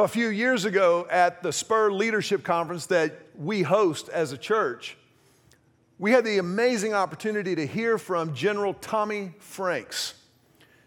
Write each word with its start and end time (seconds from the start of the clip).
Know, 0.00 0.04
a 0.04 0.08
few 0.08 0.28
years 0.28 0.64
ago 0.64 1.06
at 1.10 1.42
the 1.42 1.52
Spur 1.52 1.90
Leadership 1.90 2.42
Conference 2.42 2.86
that 2.86 3.20
we 3.36 3.60
host 3.60 4.08
as 4.08 4.32
a 4.32 4.38
church, 4.38 4.96
we 5.98 6.10
had 6.10 6.24
the 6.24 6.38
amazing 6.38 6.94
opportunity 6.94 7.54
to 7.54 7.66
hear 7.66 7.98
from 7.98 8.34
General 8.34 8.72
Tommy 8.72 9.34
Franks. 9.40 10.14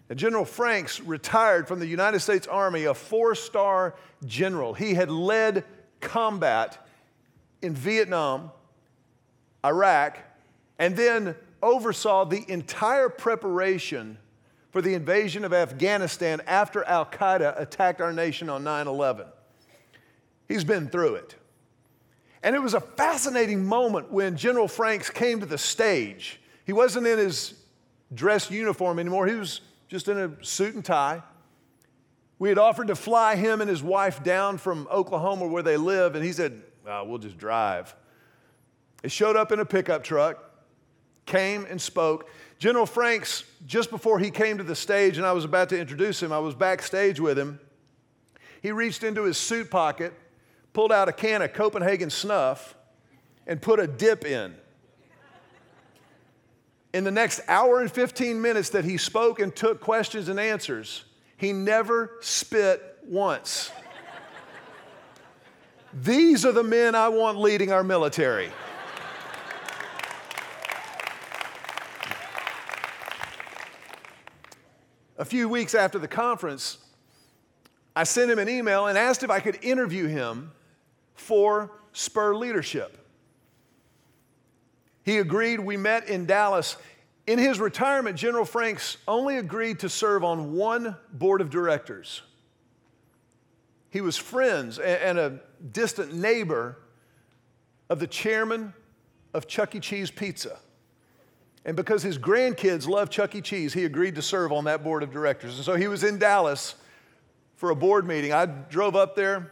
Now, 0.09 0.15
General 0.15 0.45
Franks 0.45 0.99
retired 0.99 1.67
from 1.67 1.79
the 1.79 1.85
United 1.85 2.21
States 2.21 2.47
Army, 2.47 2.85
a 2.85 2.95
four 2.95 3.35
star 3.35 3.93
general. 4.25 4.73
He 4.73 4.95
had 4.95 5.11
led 5.11 5.63
combat 5.99 6.83
in 7.61 7.75
Vietnam, 7.75 8.49
Iraq, 9.63 10.17
and 10.79 10.97
then 10.97 11.35
oversaw 11.61 12.25
the 12.25 12.43
entire 12.47 13.09
preparation 13.09 14.17
for 14.73 14.81
the 14.81 14.95
invasion 14.95 15.45
of 15.45 15.53
Afghanistan 15.53 16.41
after 16.47 16.83
Al 16.85 17.05
Qaeda 17.05 17.61
attacked 17.61 18.01
our 18.01 18.11
nation 18.11 18.49
on 18.49 18.63
9 18.63 18.87
11. 18.87 19.27
He's 20.47 20.63
been 20.63 20.89
through 20.89 21.15
it. 21.15 21.35
And 22.41 22.55
it 22.55 22.59
was 22.59 22.73
a 22.73 22.81
fascinating 22.81 23.63
moment 23.63 24.11
when 24.11 24.35
General 24.35 24.67
Franks 24.67 25.11
came 25.11 25.39
to 25.39 25.45
the 25.45 25.59
stage. 25.59 26.41
He 26.65 26.73
wasn't 26.73 27.05
in 27.05 27.19
his 27.19 27.53
dress 28.13 28.49
uniform 28.49 28.97
anymore, 28.97 29.27
he 29.27 29.35
was 29.35 29.61
just 29.87 30.07
in 30.07 30.17
a 30.17 30.43
suit 30.43 30.73
and 30.73 30.83
tie. 30.83 31.21
We 32.39 32.49
had 32.49 32.57
offered 32.57 32.87
to 32.87 32.95
fly 32.95 33.35
him 33.35 33.61
and 33.61 33.69
his 33.69 33.83
wife 33.83 34.23
down 34.23 34.57
from 34.57 34.87
Oklahoma 34.91 35.47
where 35.47 35.63
they 35.63 35.77
live, 35.77 36.15
and 36.15 36.25
he 36.25 36.33
said, 36.33 36.59
oh, 36.87 37.03
We'll 37.03 37.19
just 37.19 37.37
drive. 37.37 37.95
He 39.03 39.09
showed 39.09 39.35
up 39.35 39.51
in 39.51 39.59
a 39.59 39.65
pickup 39.65 40.03
truck, 40.03 40.51
came 41.27 41.65
and 41.65 41.79
spoke. 41.79 42.27
General 42.63 42.85
Franks, 42.85 43.43
just 43.65 43.89
before 43.89 44.19
he 44.19 44.31
came 44.31 44.57
to 44.57 44.63
the 44.63 44.73
stage 44.73 45.17
and 45.17 45.25
I 45.25 45.33
was 45.33 45.43
about 45.43 45.67
to 45.67 45.77
introduce 45.77 46.23
him, 46.23 46.31
I 46.31 46.39
was 46.39 46.55
backstage 46.55 47.19
with 47.19 47.37
him. 47.37 47.59
He 48.61 48.71
reached 48.71 49.03
into 49.03 49.23
his 49.23 49.37
suit 49.37 49.69
pocket, 49.69 50.13
pulled 50.71 50.89
out 50.89 51.09
a 51.09 51.11
can 51.11 51.41
of 51.41 51.51
Copenhagen 51.51 52.09
snuff, 52.09 52.73
and 53.45 53.61
put 53.61 53.81
a 53.81 53.87
dip 53.87 54.23
in. 54.23 54.55
In 56.93 57.03
the 57.03 57.11
next 57.11 57.41
hour 57.49 57.81
and 57.81 57.91
15 57.91 58.41
minutes 58.41 58.69
that 58.69 58.85
he 58.85 58.97
spoke 58.97 59.41
and 59.41 59.53
took 59.53 59.81
questions 59.81 60.29
and 60.29 60.39
answers, 60.39 61.03
he 61.35 61.51
never 61.51 62.11
spit 62.21 62.97
once. 63.05 63.73
These 65.93 66.45
are 66.45 66.53
the 66.53 66.63
men 66.63 66.95
I 66.95 67.09
want 67.09 67.39
leading 67.39 67.73
our 67.73 67.83
military. 67.83 68.51
A 75.17 75.25
few 75.25 75.47
weeks 75.47 75.75
after 75.75 75.99
the 75.99 76.07
conference, 76.07 76.77
I 77.95 78.03
sent 78.03 78.31
him 78.31 78.39
an 78.39 78.49
email 78.49 78.87
and 78.87 78.97
asked 78.97 79.23
if 79.23 79.29
I 79.29 79.39
could 79.39 79.63
interview 79.63 80.07
him 80.07 80.51
for 81.13 81.71
Spur 81.91 82.35
Leadership. 82.35 82.97
He 85.03 85.17
agreed. 85.17 85.59
We 85.59 85.77
met 85.77 86.07
in 86.07 86.25
Dallas. 86.25 86.77
In 87.27 87.37
his 87.39 87.59
retirement, 87.59 88.17
General 88.17 88.45
Franks 88.45 88.97
only 89.07 89.37
agreed 89.37 89.79
to 89.79 89.89
serve 89.89 90.23
on 90.23 90.53
one 90.53 90.97
board 91.11 91.41
of 91.41 91.49
directors. 91.49 92.21
He 93.89 94.01
was 94.01 94.17
friends 94.17 94.79
and 94.79 95.19
a 95.19 95.39
distant 95.71 96.13
neighbor 96.13 96.79
of 97.89 97.99
the 97.99 98.07
chairman 98.07 98.73
of 99.33 99.47
Chuck 99.47 99.75
E. 99.75 99.79
Cheese 99.79 100.09
Pizza. 100.09 100.57
And 101.65 101.77
because 101.77 102.03
his 102.03 102.17
grandkids 102.17 102.87
love 102.87 103.09
Chuck 103.09 103.35
E. 103.35 103.41
Cheese, 103.41 103.73
he 103.73 103.85
agreed 103.85 104.15
to 104.15 104.21
serve 104.21 104.51
on 104.51 104.65
that 104.65 104.83
board 104.83 105.01
of 105.01 105.11
directors. 105.11 105.55
And 105.55 105.63
so 105.63 105.75
he 105.75 105.87
was 105.87 106.03
in 106.03 106.19
Dallas 106.19 106.75
for 107.55 107.69
a 107.69 107.75
board 107.75 108.05
meeting. 108.05 108.33
I 108.33 108.45
drove 108.45 108.95
up 108.95 109.15
there. 109.15 109.51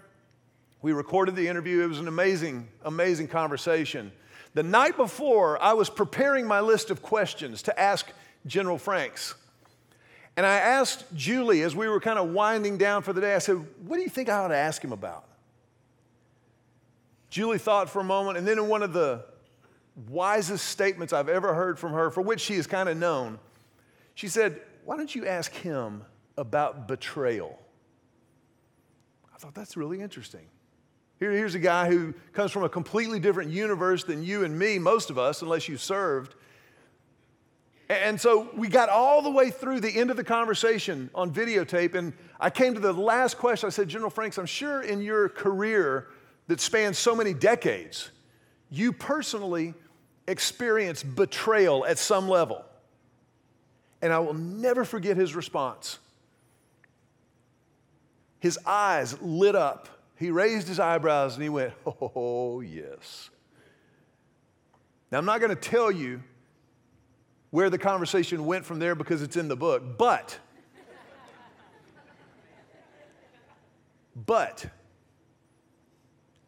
We 0.82 0.92
recorded 0.92 1.36
the 1.36 1.48
interview. 1.48 1.82
It 1.82 1.88
was 1.88 2.00
an 2.00 2.08
amazing, 2.08 2.68
amazing 2.84 3.30
conversation. 3.30 4.12
The 4.54 4.64
night 4.64 4.98
before, 4.98 5.62
I 5.62 5.74
was 5.74 5.90
preparing 5.90 6.46
my 6.46 6.60
list 6.60 6.90
of 6.90 7.02
questions 7.02 7.62
to 7.64 7.80
ask 7.80 8.12
General 8.46 8.78
Franks. 8.78 9.36
And 10.36 10.46
I 10.46 10.58
asked 10.58 11.06
Julie 11.14 11.62
as 11.62 11.76
we 11.76 11.88
were 11.88 12.02
kind 12.02 12.20
of 12.20 12.30
winding 12.30 12.78
down 12.78 13.04
for 13.04 13.14
the 13.14 13.22
day, 13.22 13.36
I 13.36 13.40
said, 13.40 13.66
What 13.86 13.98
do 13.98 14.02
you 14.02 14.10
think 14.10 14.28
I 14.28 14.38
ought 14.38 14.50
to 14.50 14.56
ask 14.56 14.84
him 14.84 14.92
about? 14.92 15.26
Julie 17.30 17.60
thought 17.60 17.90
for 17.90 18.02
a 18.02 18.04
moment, 18.04 18.38
and 18.38 18.46
then 18.46 18.58
in 18.58 18.68
one 18.68 18.84
of 18.84 18.92
the 18.92 19.24
wisest 20.08 20.66
statements 20.66 21.14
I've 21.14 21.30
ever 21.30 21.54
heard 21.54 21.78
from 21.78 21.94
her, 21.94 22.10
for 22.10 22.22
which 22.22 22.42
she 22.42 22.56
is 22.56 22.68
kind 22.68 22.90
of 22.90 22.98
known. 22.98 23.40
She 24.16 24.28
said, 24.28 24.62
Why 24.86 24.98
don't 24.98 25.14
you 25.14 25.26
ask 25.26 25.52
him 25.54 26.04
about 26.38 26.88
betrayal? 26.88 27.60
I 29.34 29.38
thought 29.38 29.54
that's 29.54 29.76
really 29.76 30.02
interesting. 30.02 30.48
Here, 31.20 31.32
here's 31.32 31.56
a 31.56 31.60
guy 31.60 31.88
who 31.88 32.14
comes 32.34 32.52
from 32.52 32.64
a 32.64 32.70
completely 32.70 33.20
different 33.20 33.52
universe 33.52 34.04
than 34.04 34.24
you 34.24 34.44
and 34.44 34.58
me, 34.58 34.80
most 34.80 35.12
of 35.12 35.20
us, 35.20 35.44
unless 35.44 35.68
you 35.70 35.78
served. 35.78 36.34
And 37.90 38.20
so 38.20 38.50
we 38.56 38.70
got 38.70 38.90
all 38.90 39.22
the 39.22 39.30
way 39.30 39.52
through 39.52 39.82
the 39.82 39.90
end 39.90 40.10
of 40.10 40.18
the 40.18 40.24
conversation 40.24 41.10
on 41.14 41.32
videotape, 41.32 41.94
and 41.94 42.14
I 42.40 42.50
came 42.50 42.74
to 42.74 42.80
the 42.80 42.94
last 42.94 43.38
question. 43.38 43.68
I 43.68 43.70
said, 43.70 43.90
General 43.90 44.10
Franks, 44.10 44.38
I'm 44.38 44.46
sure 44.46 44.82
in 44.82 45.02
your 45.02 45.28
career 45.28 46.08
that 46.48 46.62
spans 46.62 46.98
so 46.98 47.16
many 47.16 47.34
decades, 47.34 48.10
you 48.72 48.94
personally 48.94 49.76
experience 50.28 51.04
betrayal 51.04 51.86
at 51.86 52.00
some 52.00 52.28
level. 52.28 52.64
And 54.02 54.12
I 54.12 54.20
will 54.20 54.34
never 54.34 54.86
forget 54.86 55.18
his 55.18 55.36
response. 55.36 56.00
His 58.40 58.58
eyes 58.66 59.22
lit 59.22 59.56
up. 59.56 59.90
He 60.16 60.32
raised 60.32 60.68
his 60.68 60.80
eyebrows 60.80 61.36
and 61.36 61.44
he 61.44 61.50
went, 61.50 61.74
Oh, 61.86 62.62
yes. 62.62 63.30
Now, 65.12 65.18
I'm 65.18 65.26
not 65.26 65.42
going 65.42 65.56
to 65.56 65.62
tell 65.62 65.92
you 65.92 66.24
where 67.50 67.70
the 67.70 67.78
conversation 67.78 68.46
went 68.46 68.66
from 68.66 68.80
there 68.80 68.96
because 68.96 69.22
it's 69.22 69.36
in 69.36 69.50
the 69.50 69.58
book, 69.58 69.98
but, 69.98 70.40
but, 74.16 74.66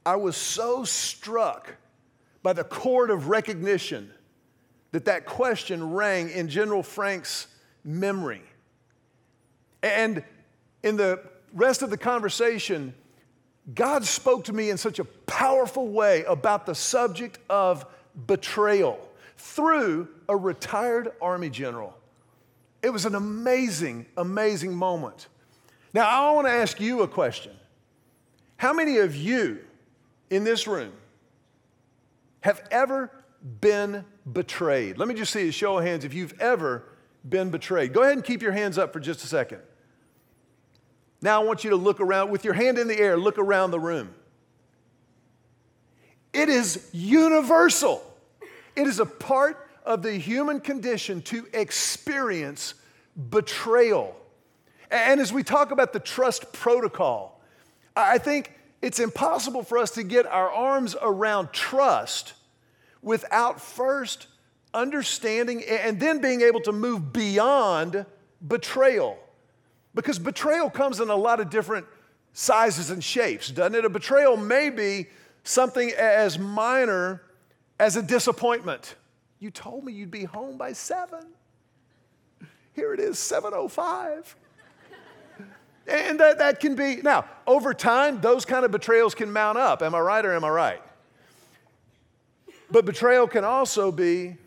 I 0.06 0.16
was 0.16 0.38
so 0.38 0.86
struck 0.86 1.76
by 2.44 2.54
the 2.54 2.64
chord 2.64 3.10
of 3.10 3.30
recognition 3.30 4.12
that 4.92 5.06
that 5.06 5.26
question 5.26 5.94
rang 5.94 6.30
in 6.30 6.48
General 6.48 6.84
Franks' 6.84 7.48
memory. 7.84 8.44
And 9.82 10.24
in 10.84 10.98
the 10.98 11.22
rest 11.54 11.82
of 11.82 11.90
the 11.90 11.98
conversation, 11.98 12.94
God 13.74 14.06
spoke 14.06 14.44
to 14.46 14.54
me 14.54 14.70
in 14.70 14.78
such 14.78 15.00
a 15.00 15.06
powerful 15.06 15.88
way 15.88 16.24
about 16.26 16.66
the 16.66 16.76
subject 16.76 17.40
of 17.50 17.86
betrayal 18.28 19.00
through 19.38 20.10
a 20.30 20.36
retired 20.36 21.12
Army 21.22 21.50
general. 21.50 21.98
It 22.82 22.90
was 22.90 23.06
an 23.06 23.16
amazing, 23.16 24.06
amazing 24.18 24.76
moment. 24.76 25.28
Now, 25.94 26.08
I 26.08 26.32
want 26.34 26.48
to 26.48 26.52
ask 26.52 26.80
you 26.80 27.02
a 27.02 27.08
question. 27.08 27.54
How 28.58 28.74
many 28.74 28.98
of 28.98 29.16
you 29.16 29.60
in 30.30 30.44
this 30.44 30.68
room 30.68 30.92
have 32.44 32.62
ever 32.72 33.10
been 33.62 34.04
betrayed? 34.32 34.98
Let 34.98 35.08
me 35.08 35.16
just 35.16 35.32
see 35.32 35.48
a 35.48 35.52
show 35.52 35.78
of 35.78 35.86
hands 35.86 36.04
if 36.04 36.14
you've 36.14 36.40
ever 36.42 36.84
been 37.28 37.50
betrayed. 37.50 37.94
Go 37.94 38.04
ahead 38.04 38.18
and 38.18 38.24
keep 38.24 38.42
your 38.42 38.52
hands 38.52 38.78
up 38.78 38.92
for 38.92 39.00
just 39.00 39.24
a 39.24 39.28
second. 39.28 39.60
Now 41.22 41.42
I 41.42 41.46
want 41.46 41.64
you 41.64 41.70
to 41.70 41.78
look 41.78 42.02
around 42.02 42.32
with 42.32 42.44
your 42.44 42.54
hand 42.54 42.78
in 42.78 42.90
the 42.90 43.00
air, 43.00 43.16
look 43.16 43.38
around 43.38 43.72
the 43.72 43.80
room. 43.80 44.14
It 46.34 46.50
is 46.50 46.90
universal. 46.92 48.04
It 48.76 48.88
is 48.88 49.00
a 49.00 49.06
part 49.06 49.70
of 49.86 50.04
the 50.04 50.14
human 50.14 50.60
condition 50.60 51.22
to 51.22 51.48
experience 51.54 52.74
betrayal. 53.30 54.18
And 54.92 55.22
as 55.22 55.32
we 55.32 55.44
talk 55.44 55.72
about 55.72 55.94
the 55.94 56.00
trust 56.02 56.52
protocol, 56.52 57.42
I 57.96 58.18
think 58.18 58.52
it's 58.84 59.00
impossible 59.00 59.64
for 59.64 59.78
us 59.78 59.92
to 59.92 60.04
get 60.04 60.26
our 60.26 60.52
arms 60.52 60.94
around 61.02 61.54
trust 61.54 62.34
without 63.02 63.62
first 63.62 64.28
understanding 64.74 65.64
and 65.64 66.02
then 66.02 66.20
being 66.20 66.42
able 66.42 66.60
to 66.60 66.74
move 66.74 67.14
beyond 67.14 68.06
betrayal. 68.46 69.18
Because 69.96 70.20
betrayal 70.20 70.70
comes 70.70 71.00
in 71.00 71.10
a 71.10 71.16
lot 71.16 71.40
of 71.40 71.50
different 71.50 71.86
sizes 72.34 72.90
and 72.90 73.02
shapes, 73.02 73.50
doesn't 73.50 73.74
it? 73.74 73.86
A 73.86 73.90
betrayal 73.90 74.36
may 74.36 74.70
be 74.70 75.08
something 75.46 75.90
as 75.92 76.38
minor 76.38 77.22
as 77.80 77.96
a 77.96 78.02
disappointment. 78.02 78.96
You 79.40 79.50
told 79.50 79.86
me 79.86 79.94
you'd 79.94 80.12
be 80.12 80.26
home 80.26 80.58
by 80.58 80.74
7. 80.74 81.26
Here 82.74 82.94
it 82.94 83.00
is, 83.00 83.18
705. 83.18 84.36
And 85.88 86.20
that, 86.20 86.38
that 86.38 86.60
can 86.60 86.76
be, 86.76 86.98
now, 86.98 87.26
over 87.46 87.74
time, 87.74 88.22
those 88.22 88.46
kind 88.46 88.64
of 88.64 88.72
betrayals 88.72 89.14
can 89.14 89.32
mount 89.32 89.58
up. 89.58 89.82
Am 89.82 89.94
I 89.94 90.00
right 90.00 90.26
or 90.26 90.34
am 90.34 90.46
I 90.46 90.50
right? 90.50 90.82
But 92.72 92.86
betrayal 92.86 93.28
can 93.28 93.44
also 93.44 93.92
be 93.92 94.38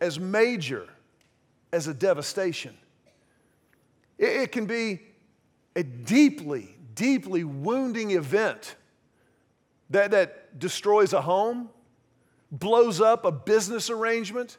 as 0.00 0.18
major 0.18 0.88
as 1.72 1.86
a 1.86 1.94
devastation. 1.94 2.76
It, 4.18 4.28
it 4.28 4.52
can 4.52 4.66
be 4.66 5.00
a 5.76 5.82
deeply, 5.82 6.74
deeply 6.94 7.44
wounding 7.44 8.10
event 8.10 8.74
that, 9.90 10.10
that 10.10 10.58
destroys 10.58 11.12
a 11.12 11.20
home, 11.20 11.70
blows 12.50 13.00
up 13.00 13.24
a 13.24 13.30
business 13.30 13.90
arrangement. 13.90 14.58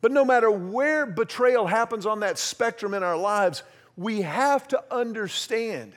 But 0.00 0.12
no 0.12 0.24
matter 0.24 0.50
where 0.50 1.06
betrayal 1.06 1.66
happens 1.66 2.06
on 2.06 2.20
that 2.20 2.38
spectrum 2.38 2.94
in 2.94 3.02
our 3.02 3.16
lives, 3.16 3.62
we 3.96 4.22
have 4.22 4.66
to 4.68 4.82
understand 4.90 5.92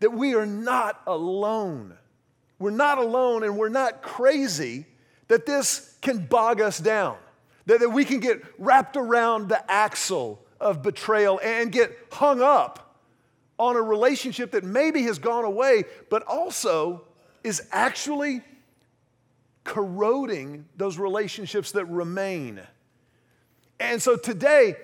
that 0.00 0.10
we 0.10 0.34
are 0.34 0.46
not 0.46 1.00
alone. 1.06 1.96
We're 2.58 2.70
not 2.70 2.98
alone 2.98 3.42
and 3.42 3.56
we're 3.56 3.68
not 3.68 4.02
crazy 4.02 4.86
that 5.28 5.46
this 5.46 5.96
can 6.02 6.26
bog 6.26 6.60
us 6.60 6.78
down, 6.78 7.16
that, 7.66 7.80
that 7.80 7.88
we 7.88 8.04
can 8.04 8.20
get 8.20 8.42
wrapped 8.58 8.96
around 8.96 9.48
the 9.48 9.70
axle 9.70 10.44
of 10.60 10.82
betrayal 10.82 11.40
and 11.42 11.72
get 11.72 11.96
hung 12.12 12.42
up 12.42 12.98
on 13.58 13.76
a 13.76 13.82
relationship 13.82 14.50
that 14.52 14.64
maybe 14.64 15.02
has 15.02 15.18
gone 15.18 15.44
away, 15.44 15.84
but 16.10 16.22
also 16.24 17.04
is 17.42 17.66
actually 17.72 18.42
corroding 19.62 20.66
those 20.76 20.98
relationships 20.98 21.72
that 21.72 21.86
remain. 21.86 22.60
And 23.80 24.02
so 24.02 24.16
today, 24.16 24.76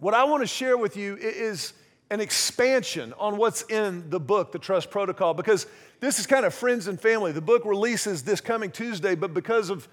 what 0.00 0.14
I 0.14 0.24
want 0.24 0.42
to 0.42 0.46
share 0.46 0.76
with 0.76 0.96
you 0.96 1.16
is 1.16 1.74
an 2.10 2.20
expansion 2.20 3.14
on 3.18 3.36
what's 3.36 3.62
in 3.62 4.08
the 4.10 4.18
book, 4.18 4.50
The 4.50 4.58
Trust 4.58 4.90
Protocol, 4.90 5.34
because 5.34 5.66
this 6.00 6.18
is 6.18 6.26
kind 6.26 6.44
of 6.44 6.52
friends 6.54 6.88
and 6.88 6.98
family. 6.98 7.32
The 7.32 7.40
book 7.40 7.64
releases 7.64 8.22
this 8.22 8.40
coming 8.40 8.70
Tuesday, 8.70 9.14
but 9.14 9.32
because 9.34 9.70
of 9.70 9.86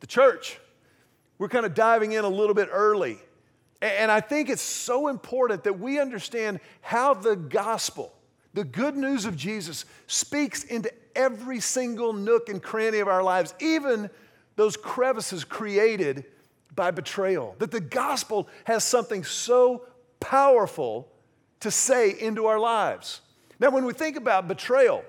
the 0.00 0.06
church, 0.06 0.58
we're 1.38 1.48
kind 1.48 1.66
of 1.66 1.74
diving 1.74 2.12
in 2.12 2.24
a 2.24 2.28
little 2.28 2.54
bit 2.54 2.68
early. 2.72 3.18
And 3.82 4.10
I 4.10 4.20
think 4.20 4.48
it's 4.48 4.62
so 4.62 5.08
important 5.08 5.64
that 5.64 5.78
we 5.78 6.00
understand 6.00 6.60
how 6.80 7.14
the 7.14 7.36
gospel, 7.36 8.12
the 8.52 8.64
good 8.64 8.96
news 8.96 9.26
of 9.26 9.36
Jesus, 9.36 9.84
speaks 10.06 10.64
into 10.64 10.90
every 11.14 11.60
single 11.60 12.12
nook 12.12 12.48
and 12.48 12.62
cranny 12.62 12.98
of 12.98 13.08
our 13.08 13.22
lives, 13.22 13.54
even 13.60 14.10
those 14.56 14.76
crevices 14.76 15.44
created 15.44 16.24
by 16.74 16.90
betrayal. 16.90 17.56
That 17.58 17.70
the 17.70 17.80
gospel 17.80 18.48
has 18.64 18.84
something 18.84 19.24
so 19.24 19.86
powerful 20.20 21.08
to 21.60 21.70
say 21.70 22.10
into 22.18 22.46
our 22.46 22.58
lives. 22.58 23.20
Now, 23.58 23.70
when 23.70 23.84
we 23.84 23.92
think 23.92 24.16
about 24.16 24.48
betrayal, 24.48 25.04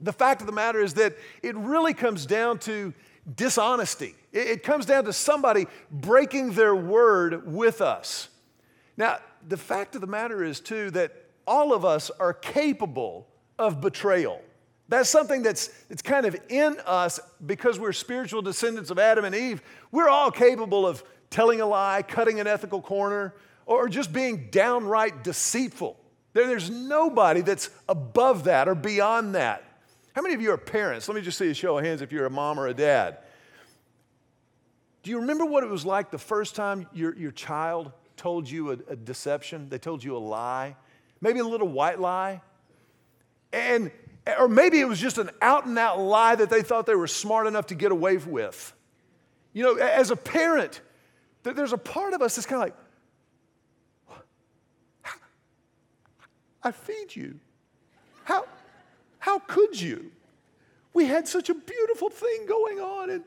the 0.00 0.12
fact 0.12 0.40
of 0.40 0.46
the 0.46 0.52
matter 0.52 0.80
is 0.80 0.94
that 0.94 1.16
it 1.42 1.56
really 1.56 1.94
comes 1.94 2.26
down 2.26 2.58
to 2.60 2.92
dishonesty. 3.36 4.14
It 4.32 4.62
comes 4.62 4.84
down 4.84 5.04
to 5.04 5.12
somebody 5.12 5.66
breaking 5.90 6.52
their 6.52 6.74
word 6.74 7.50
with 7.50 7.80
us. 7.80 8.28
Now, 8.96 9.18
the 9.46 9.56
fact 9.56 9.94
of 9.94 10.00
the 10.00 10.06
matter 10.06 10.44
is, 10.44 10.60
too, 10.60 10.90
that 10.90 11.12
all 11.46 11.72
of 11.72 11.84
us 11.84 12.10
are 12.18 12.32
capable 12.32 13.26
of 13.58 13.80
betrayal. 13.80 14.42
That's 14.88 15.08
something 15.08 15.42
that's, 15.42 15.68
that's 15.88 16.02
kind 16.02 16.26
of 16.26 16.36
in 16.48 16.76
us 16.84 17.18
because 17.44 17.78
we're 17.78 17.92
spiritual 17.92 18.42
descendants 18.42 18.90
of 18.90 18.98
Adam 18.98 19.24
and 19.24 19.34
Eve. 19.34 19.62
We're 19.90 20.08
all 20.08 20.30
capable 20.30 20.86
of 20.86 21.02
telling 21.30 21.60
a 21.60 21.66
lie, 21.66 22.02
cutting 22.02 22.38
an 22.38 22.46
ethical 22.46 22.82
corner, 22.82 23.34
or 23.66 23.88
just 23.88 24.12
being 24.12 24.48
downright 24.50 25.24
deceitful. 25.24 25.98
There, 26.34 26.46
there's 26.46 26.68
nobody 26.68 27.40
that's 27.40 27.70
above 27.88 28.44
that 28.44 28.68
or 28.68 28.74
beyond 28.74 29.34
that. 29.36 29.64
How 30.14 30.22
many 30.22 30.34
of 30.34 30.42
you 30.42 30.52
are 30.52 30.58
parents? 30.58 31.08
Let 31.08 31.14
me 31.14 31.22
just 31.22 31.38
see 31.38 31.50
a 31.50 31.54
show 31.54 31.78
of 31.78 31.84
hands 31.84 32.02
if 32.02 32.12
you're 32.12 32.26
a 32.26 32.30
mom 32.30 32.60
or 32.60 32.68
a 32.68 32.74
dad. 32.74 33.18
Do 35.02 35.10
you 35.10 35.20
remember 35.20 35.44
what 35.44 35.64
it 35.64 35.70
was 35.70 35.84
like 35.84 36.10
the 36.10 36.18
first 36.18 36.54
time 36.54 36.86
your, 36.92 37.16
your 37.16 37.30
child 37.32 37.92
told 38.16 38.48
you 38.48 38.70
a, 38.70 38.78
a 38.90 38.96
deception? 38.96 39.68
They 39.68 39.78
told 39.78 40.04
you 40.04 40.16
a 40.16 40.18
lie, 40.18 40.76
maybe 41.20 41.40
a 41.40 41.44
little 41.44 41.68
white 41.68 42.00
lie. 42.00 42.42
And, 43.52 43.90
or 44.38 44.48
maybe 44.48 44.80
it 44.80 44.88
was 44.88 45.00
just 45.00 45.18
an 45.18 45.30
out 45.42 45.66
and 45.66 45.78
out 45.78 46.00
lie 46.00 46.34
that 46.34 46.48
they 46.50 46.62
thought 46.62 46.86
they 46.86 46.94
were 46.94 47.06
smart 47.06 47.46
enough 47.46 47.66
to 47.66 47.74
get 47.74 47.92
away 47.92 48.16
with. 48.16 48.72
You 49.52 49.64
know, 49.64 49.74
as 49.76 50.10
a 50.10 50.16
parent, 50.16 50.80
there's 51.42 51.72
a 51.72 51.78
part 51.78 52.14
of 52.14 52.22
us 52.22 52.36
that's 52.36 52.46
kind 52.46 52.62
of 52.62 52.68
like, 52.68 52.76
I 56.62 56.70
feed 56.72 57.14
you. 57.14 57.38
How, 58.24 58.46
how 59.18 59.38
could 59.38 59.78
you? 59.78 60.10
We 60.94 61.04
had 61.04 61.28
such 61.28 61.50
a 61.50 61.54
beautiful 61.54 62.08
thing 62.08 62.46
going 62.46 62.80
on. 62.80 63.10
And, 63.10 63.24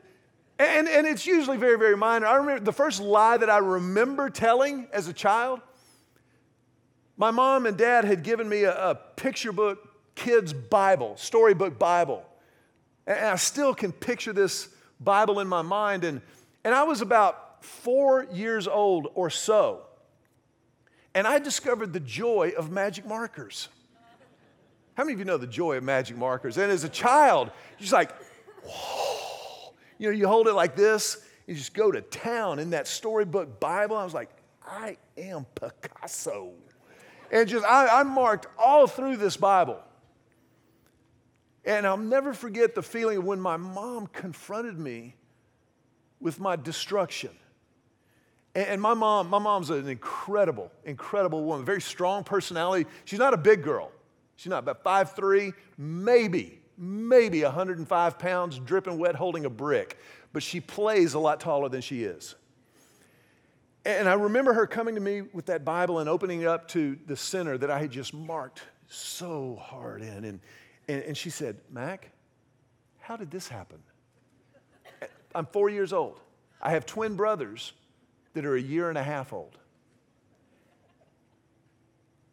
and, 0.58 0.88
and 0.88 1.06
it's 1.06 1.24
usually 1.24 1.56
very, 1.56 1.78
very 1.78 1.96
minor. 1.96 2.26
I 2.26 2.36
remember 2.36 2.64
the 2.64 2.72
first 2.72 3.00
lie 3.00 3.36
that 3.36 3.48
I 3.48 3.58
remember 3.58 4.28
telling 4.28 4.88
as 4.92 5.06
a 5.06 5.12
child. 5.12 5.60
My 7.16 7.30
mom 7.30 7.66
and 7.66 7.76
dad 7.76 8.04
had 8.04 8.24
given 8.24 8.48
me 8.48 8.64
a, 8.64 8.90
a 8.90 8.94
picture 8.96 9.52
book 9.52 9.87
kids' 10.18 10.52
Bible, 10.52 11.16
storybook 11.16 11.78
Bible. 11.78 12.24
And 13.06 13.26
I 13.26 13.36
still 13.36 13.74
can 13.74 13.92
picture 13.92 14.32
this 14.32 14.68
Bible 15.00 15.40
in 15.40 15.48
my 15.48 15.62
mind. 15.62 16.04
And, 16.04 16.20
and 16.64 16.74
I 16.74 16.82
was 16.82 17.00
about 17.00 17.64
four 17.64 18.26
years 18.30 18.68
old 18.68 19.08
or 19.14 19.30
so 19.30 19.82
and 21.18 21.26
I 21.26 21.40
discovered 21.40 21.92
the 21.92 21.98
joy 21.98 22.52
of 22.56 22.70
magic 22.70 23.04
markers. 23.04 23.68
How 24.94 25.02
many 25.02 25.14
of 25.14 25.18
you 25.18 25.24
know 25.24 25.36
the 25.36 25.48
joy 25.48 25.76
of 25.76 25.82
magic 25.82 26.16
markers? 26.16 26.58
And 26.58 26.70
as 26.70 26.84
a 26.84 26.88
child, 26.88 27.50
you're 27.72 27.80
just 27.80 27.92
like, 27.92 28.12
whoa. 28.64 29.74
You 29.98 30.10
know, 30.10 30.16
you 30.16 30.28
hold 30.28 30.46
it 30.46 30.52
like 30.52 30.76
this, 30.76 31.24
you 31.48 31.56
just 31.56 31.74
go 31.74 31.90
to 31.90 32.02
town 32.02 32.60
in 32.60 32.70
that 32.70 32.86
storybook 32.86 33.58
Bible. 33.58 33.96
I 33.96 34.04
was 34.04 34.14
like, 34.14 34.30
I 34.64 34.96
am 35.16 35.44
Picasso. 35.56 36.52
And 37.32 37.48
just, 37.48 37.64
I, 37.64 38.00
I 38.00 38.02
marked 38.04 38.46
all 38.56 38.86
through 38.86 39.16
this 39.16 39.36
Bible. 39.36 39.80
And 41.64 41.86
I'll 41.86 41.96
never 41.96 42.32
forget 42.32 42.74
the 42.74 42.82
feeling 42.82 43.24
when 43.24 43.40
my 43.40 43.56
mom 43.56 44.06
confronted 44.06 44.78
me 44.78 45.14
with 46.20 46.40
my 46.40 46.56
destruction. 46.56 47.30
And 48.54 48.80
my 48.80 48.94
mom, 48.94 49.28
my 49.28 49.38
mom's 49.38 49.70
an 49.70 49.88
incredible, 49.88 50.72
incredible 50.84 51.44
woman, 51.44 51.64
very 51.64 51.80
strong 51.80 52.24
personality. 52.24 52.88
She's 53.04 53.18
not 53.18 53.34
a 53.34 53.36
big 53.36 53.62
girl. 53.62 53.92
She's 54.36 54.50
not 54.50 54.60
about 54.60 54.82
5'3, 54.82 55.52
maybe, 55.76 56.60
maybe 56.76 57.42
105 57.42 58.18
pounds, 58.18 58.58
dripping 58.58 58.98
wet, 58.98 59.14
holding 59.14 59.44
a 59.44 59.50
brick. 59.50 59.98
But 60.32 60.42
she 60.42 60.60
plays 60.60 61.14
a 61.14 61.18
lot 61.18 61.40
taller 61.40 61.68
than 61.68 61.82
she 61.82 62.04
is. 62.04 62.34
And 63.84 64.08
I 64.08 64.14
remember 64.14 64.52
her 64.52 64.66
coming 64.66 64.94
to 64.96 65.00
me 65.00 65.22
with 65.22 65.46
that 65.46 65.64
Bible 65.64 65.98
and 66.00 66.08
opening 66.08 66.42
it 66.42 66.46
up 66.46 66.68
to 66.68 66.98
the 67.06 67.16
center 67.16 67.58
that 67.58 67.70
I 67.70 67.78
had 67.78 67.90
just 67.90 68.12
marked 68.12 68.62
so 68.88 69.56
hard 69.60 70.02
in. 70.02 70.24
And, 70.24 70.40
and, 70.88 71.02
and 71.02 71.16
she 71.16 71.30
said, 71.30 71.56
Mac, 71.70 72.10
how 72.98 73.16
did 73.16 73.30
this 73.30 73.48
happen? 73.48 73.78
I'm 75.34 75.46
four 75.46 75.68
years 75.68 75.92
old. 75.92 76.20
I 76.60 76.70
have 76.70 76.86
twin 76.86 77.14
brothers 77.14 77.72
that 78.34 78.44
are 78.44 78.56
a 78.56 78.60
year 78.60 78.88
and 78.88 78.98
a 78.98 79.02
half 79.02 79.32
old. 79.32 79.56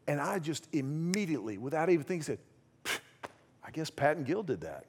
And 0.07 0.19
I 0.21 0.39
just 0.39 0.67
immediately, 0.71 1.57
without 1.57 1.89
even 1.89 2.05
thinking, 2.05 2.23
said, 2.23 2.39
I 3.63 3.71
guess 3.71 3.89
Pat 3.89 4.17
and 4.17 4.25
Gil 4.25 4.43
did 4.43 4.61
that. 4.61 4.85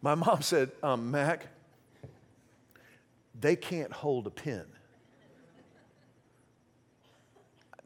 My 0.00 0.14
mom 0.14 0.42
said, 0.42 0.70
um, 0.82 1.10
Mac, 1.10 1.46
they 3.40 3.56
can't 3.56 3.92
hold 3.92 4.26
a 4.26 4.30
pen. 4.30 4.64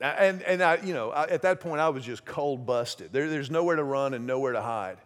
And, 0.03 0.43
and 0.43 0.61
I, 0.63 0.79
you 0.83 0.95
know, 0.95 1.13
at 1.13 1.43
that 1.43 1.61
point, 1.61 1.81
I 1.81 1.89
was 1.89 2.05
just 2.05 2.25
cold 2.25 2.67
busted. 2.67 3.13
There, 3.13 3.31
there's 3.31 3.53
nowhere 3.53 3.77
to 3.77 3.85
run 3.85 4.15
and 4.15 4.27
nowhere 4.27 4.53
to 4.53 4.61
hide. 4.61 4.99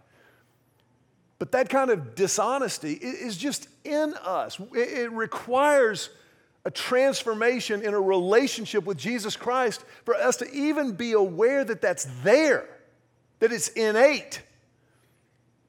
But 1.38 1.53
that 1.53 1.69
kind 1.69 1.91
of 1.91 2.15
dishonesty 2.15 2.95
is 2.95 3.37
just 3.37 3.69
in 3.85 4.15
us. 4.15 4.59
It 4.73 5.12
requires 5.12 6.09
a 6.65 6.71
transformation 6.71 7.83
in 7.83 7.93
a 7.93 8.00
relationship 8.00 8.85
with 8.85 8.97
Jesus 8.97 9.37
Christ 9.37 9.85
for 10.05 10.15
us 10.15 10.38
to 10.38 10.50
even 10.50 10.93
be 10.93 11.12
aware 11.12 11.62
that 11.62 11.83
that's 11.83 12.07
there, 12.25 12.67
that 13.41 13.53
it's 13.53 13.69
innate. 13.69 14.41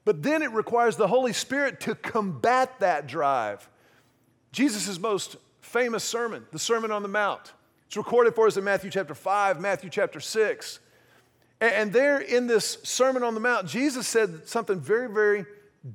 But 0.06 0.22
then 0.22 0.40
it 0.40 0.52
requires 0.52 0.96
the 0.96 1.06
Holy 1.06 1.34
Spirit 1.34 1.80
to 1.80 1.94
combat 1.94 2.80
that 2.80 3.06
drive. 3.06 3.68
Jesus' 4.52 4.98
most 4.98 5.36
famous 5.60 6.02
sermon, 6.02 6.46
the 6.50 6.58
Sermon 6.58 6.90
on 6.90 7.02
the 7.02 7.08
Mount, 7.08 7.52
it's 7.88 7.96
recorded 7.96 8.34
for 8.34 8.46
us 8.46 8.58
in 8.58 8.64
Matthew 8.64 8.90
chapter 8.90 9.14
5, 9.14 9.62
Matthew 9.62 9.88
chapter 9.88 10.20
6. 10.20 10.78
And 11.58 11.90
there 11.90 12.20
in 12.20 12.46
this 12.46 12.76
Sermon 12.82 13.22
on 13.22 13.32
the 13.32 13.40
Mount, 13.40 13.66
Jesus 13.66 14.06
said 14.06 14.46
something 14.46 14.78
very, 14.78 15.08
very 15.08 15.46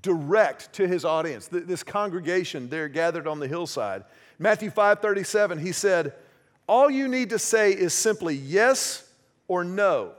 direct 0.01 0.73
to 0.73 0.87
his 0.87 1.05
audience, 1.05 1.47
this 1.47 1.83
congregation 1.83 2.67
there 2.67 2.87
gathered 2.87 3.27
on 3.27 3.39
the 3.39 3.47
hillside. 3.47 4.05
Matthew 4.39 4.71
5 4.71 5.01
37, 5.01 5.59
he 5.59 5.71
said, 5.71 6.13
All 6.67 6.89
you 6.89 7.07
need 7.07 7.29
to 7.29 7.37
say 7.37 7.71
is 7.71 7.93
simply 7.93 8.33
yes 8.33 9.07
or 9.47 9.63
no. 9.63 10.13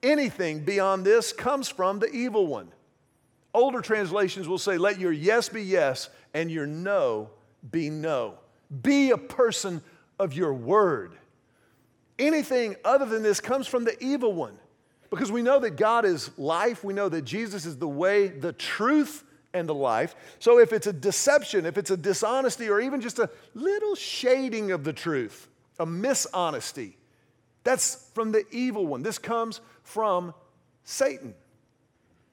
Anything 0.00 0.64
beyond 0.64 1.04
this 1.04 1.32
comes 1.32 1.68
from 1.68 1.98
the 1.98 2.10
evil 2.12 2.46
one. 2.46 2.68
Older 3.52 3.80
translations 3.80 4.46
will 4.46 4.58
say, 4.58 4.78
Let 4.78 5.00
your 5.00 5.12
yes 5.12 5.48
be 5.48 5.62
yes 5.62 6.08
and 6.32 6.52
your 6.52 6.66
no 6.66 7.30
be 7.68 7.90
no. 7.90 8.34
Be 8.80 9.10
a 9.10 9.18
person 9.18 9.82
of 10.22 10.34
your 10.34 10.54
word. 10.54 11.12
Anything 12.18 12.76
other 12.84 13.06
than 13.06 13.22
this 13.22 13.40
comes 13.40 13.66
from 13.66 13.84
the 13.84 14.02
evil 14.02 14.32
one. 14.32 14.56
Because 15.10 15.30
we 15.30 15.42
know 15.42 15.58
that 15.60 15.76
God 15.76 16.04
is 16.04 16.30
life, 16.38 16.82
we 16.82 16.94
know 16.94 17.08
that 17.08 17.22
Jesus 17.22 17.66
is 17.66 17.76
the 17.76 17.88
way, 17.88 18.28
the 18.28 18.52
truth, 18.52 19.24
and 19.52 19.68
the 19.68 19.74
life. 19.74 20.14
So 20.38 20.58
if 20.58 20.72
it's 20.72 20.86
a 20.86 20.92
deception, 20.92 21.66
if 21.66 21.76
it's 21.76 21.90
a 21.90 21.96
dishonesty, 21.96 22.68
or 22.68 22.80
even 22.80 23.00
just 23.00 23.18
a 23.18 23.28
little 23.54 23.94
shading 23.94 24.72
of 24.72 24.84
the 24.84 24.92
truth, 24.92 25.48
a 25.78 25.84
mishonesty, 25.84 26.96
that's 27.64 28.08
from 28.14 28.32
the 28.32 28.44
evil 28.50 28.86
one. 28.86 29.02
This 29.02 29.18
comes 29.18 29.60
from 29.82 30.32
Satan. 30.84 31.34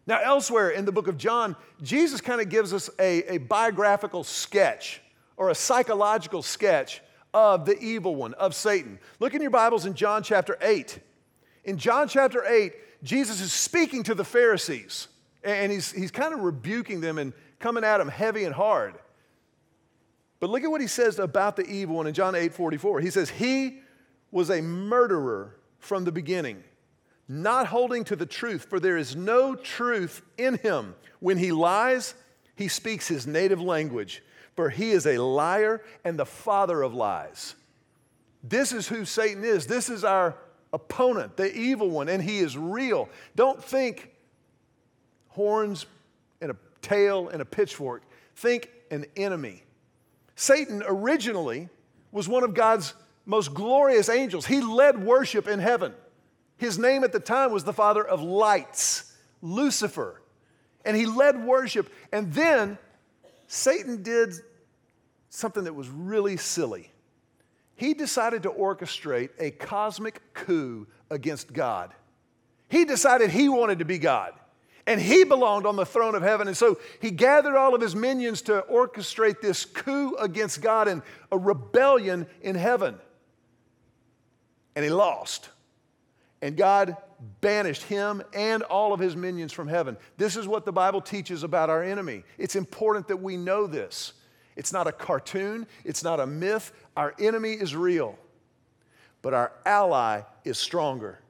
Now, 0.07 0.19
elsewhere 0.23 0.69
in 0.69 0.85
the 0.85 0.91
book 0.91 1.07
of 1.07 1.17
John, 1.17 1.55
Jesus 1.83 2.21
kind 2.21 2.41
of 2.41 2.49
gives 2.49 2.73
us 2.73 2.89
a, 2.97 3.35
a 3.35 3.37
biographical 3.37 4.23
sketch 4.23 5.01
or 5.37 5.49
a 5.49 5.55
psychological 5.55 6.41
sketch 6.41 7.01
of 7.33 7.65
the 7.65 7.77
evil 7.79 8.15
one, 8.15 8.33
of 8.35 8.55
Satan. 8.55 8.99
Look 9.19 9.33
in 9.33 9.41
your 9.41 9.51
Bibles 9.51 9.85
in 9.85 9.93
John 9.93 10.23
chapter 10.23 10.57
8. 10.61 10.99
In 11.65 11.77
John 11.77 12.07
chapter 12.07 12.43
8, 12.45 12.73
Jesus 13.03 13.41
is 13.41 13.53
speaking 13.53 14.03
to 14.03 14.15
the 14.15 14.23
Pharisees, 14.23 15.07
and 15.43 15.71
he's, 15.71 15.91
he's 15.91 16.11
kind 16.11 16.33
of 16.33 16.41
rebuking 16.41 17.01
them 17.01 17.17
and 17.17 17.33
coming 17.59 17.83
at 17.83 17.99
them 17.99 18.09
heavy 18.09 18.45
and 18.45 18.53
hard. 18.53 18.95
But 20.39 20.49
look 20.49 20.63
at 20.63 20.71
what 20.71 20.81
he 20.81 20.87
says 20.87 21.19
about 21.19 21.55
the 21.55 21.65
evil 21.65 21.97
one 21.97 22.07
in 22.07 22.13
John 22.13 22.35
8 22.35 22.53
44. 22.53 23.01
He 23.01 23.09
says, 23.09 23.29
He 23.29 23.81
was 24.31 24.49
a 24.49 24.61
murderer 24.61 25.55
from 25.79 26.05
the 26.05 26.11
beginning, 26.11 26.63
not 27.27 27.67
holding 27.67 28.03
to 28.05 28.15
the 28.15 28.25
truth, 28.25 28.65
for 28.69 28.79
there 28.79 28.97
is 28.97 29.15
no 29.15 29.55
truth 29.55 30.21
in 30.37 30.55
him. 30.55 30.95
When 31.19 31.37
he 31.37 31.51
lies, 31.51 32.15
he 32.55 32.67
speaks 32.67 33.07
his 33.07 33.27
native 33.27 33.61
language, 33.61 34.23
for 34.59 34.69
he 34.69 34.91
is 34.91 35.07
a 35.07 35.17
liar 35.17 35.81
and 36.03 36.19
the 36.19 36.25
father 36.25 36.81
of 36.81 36.93
lies. 36.93 37.55
This 38.43 38.73
is 38.73 38.89
who 38.89 39.05
Satan 39.05 39.45
is. 39.45 39.67
This 39.67 39.89
is 39.89 40.03
our 40.03 40.35
opponent, 40.73 41.37
the 41.37 41.49
evil 41.57 41.89
one, 41.89 42.09
and 42.09 42.21
he 42.21 42.39
is 42.39 42.57
real. 42.57 43.07
Don't 43.37 43.63
think 43.63 44.11
horns 45.29 45.85
and 46.41 46.51
a 46.51 46.57
tail 46.81 47.29
and 47.29 47.41
a 47.41 47.45
pitchfork. 47.45 48.03
Think 48.35 48.69
an 48.91 49.05
enemy. 49.15 49.63
Satan 50.35 50.83
originally 50.85 51.69
was 52.11 52.27
one 52.27 52.43
of 52.43 52.53
God's 52.53 52.93
most 53.25 53.53
glorious 53.53 54.09
angels. 54.09 54.45
He 54.45 54.59
led 54.59 55.01
worship 55.01 55.47
in 55.47 55.59
heaven. 55.59 55.93
His 56.57 56.77
name 56.77 57.05
at 57.05 57.13
the 57.13 57.21
time 57.21 57.53
was 57.53 57.63
the 57.63 57.71
father 57.71 58.05
of 58.05 58.21
lights, 58.21 59.15
Lucifer. 59.41 60.21
And 60.83 60.97
he 60.97 61.05
led 61.05 61.45
worship. 61.45 61.89
And 62.11 62.33
then 62.33 62.77
Satan 63.47 64.03
did 64.03 64.33
something 65.29 65.63
that 65.63 65.73
was 65.73 65.87
really 65.89 66.37
silly 66.37 66.91
he 67.79 67.93
decided 67.93 68.43
to 68.43 68.49
orchestrate 68.49 69.29
a 69.39 69.51
cosmic 69.51 70.21
coup 70.33 70.85
against 71.09 71.53
God. 71.53 71.93
He 72.67 72.83
decided 72.83 73.29
he 73.29 73.47
wanted 73.47 73.79
to 73.79 73.85
be 73.85 73.97
God 73.97 74.33
and 74.85 74.99
he 74.99 75.23
belonged 75.23 75.65
on 75.65 75.77
the 75.77 75.85
throne 75.85 76.13
of 76.13 76.21
heaven. 76.21 76.49
And 76.49 76.57
so 76.57 76.77
he 77.01 77.09
gathered 77.09 77.55
all 77.55 77.73
of 77.73 77.79
his 77.79 77.95
minions 77.95 78.41
to 78.43 78.65
orchestrate 78.69 79.39
this 79.39 79.63
coup 79.63 80.13
against 80.19 80.61
God 80.61 80.89
and 80.89 81.01
a 81.31 81.37
rebellion 81.37 82.27
in 82.41 82.55
heaven. 82.55 82.97
And 84.75 84.83
he 84.83 84.91
lost. 84.91 85.47
And 86.41 86.57
God 86.57 86.97
banished 87.39 87.83
him 87.83 88.21
and 88.33 88.61
all 88.63 88.91
of 88.91 88.99
his 88.99 89.15
minions 89.15 89.53
from 89.53 89.69
heaven. 89.69 89.95
This 90.17 90.35
is 90.35 90.49
what 90.49 90.65
the 90.65 90.73
Bible 90.73 90.99
teaches 90.99 91.43
about 91.43 91.69
our 91.69 91.81
enemy. 91.81 92.25
It's 92.37 92.57
important 92.57 93.07
that 93.07 93.21
we 93.21 93.37
know 93.37 93.67
this. 93.67 94.11
It's 94.59 94.73
not 94.73 94.87
a 94.87 94.91
cartoon, 94.91 95.65
it's 95.85 96.03
not 96.03 96.19
a 96.19 96.27
myth. 96.27 96.73
Our 96.97 97.15
enemy 97.17 97.53
is 97.53 97.73
real, 97.73 98.19
but 99.21 99.33
our 99.33 99.53
ally 99.65 100.23
is 100.43 100.57
stronger. 100.59 101.21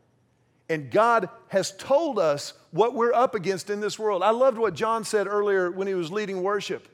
And 0.67 0.89
God 0.89 1.29
has 1.49 1.71
told 1.77 2.17
us 2.17 2.53
what 2.71 2.95
we're 2.95 3.13
up 3.13 3.35
against 3.35 3.69
in 3.69 3.81
this 3.81 3.99
world. 3.99 4.23
I 4.23 4.31
loved 4.31 4.57
what 4.57 4.73
John 4.73 5.03
said 5.03 5.27
earlier 5.27 5.69
when 5.69 5.87
he 5.87 5.93
was 5.93 6.11
leading 6.11 6.41
worship. 6.41 6.87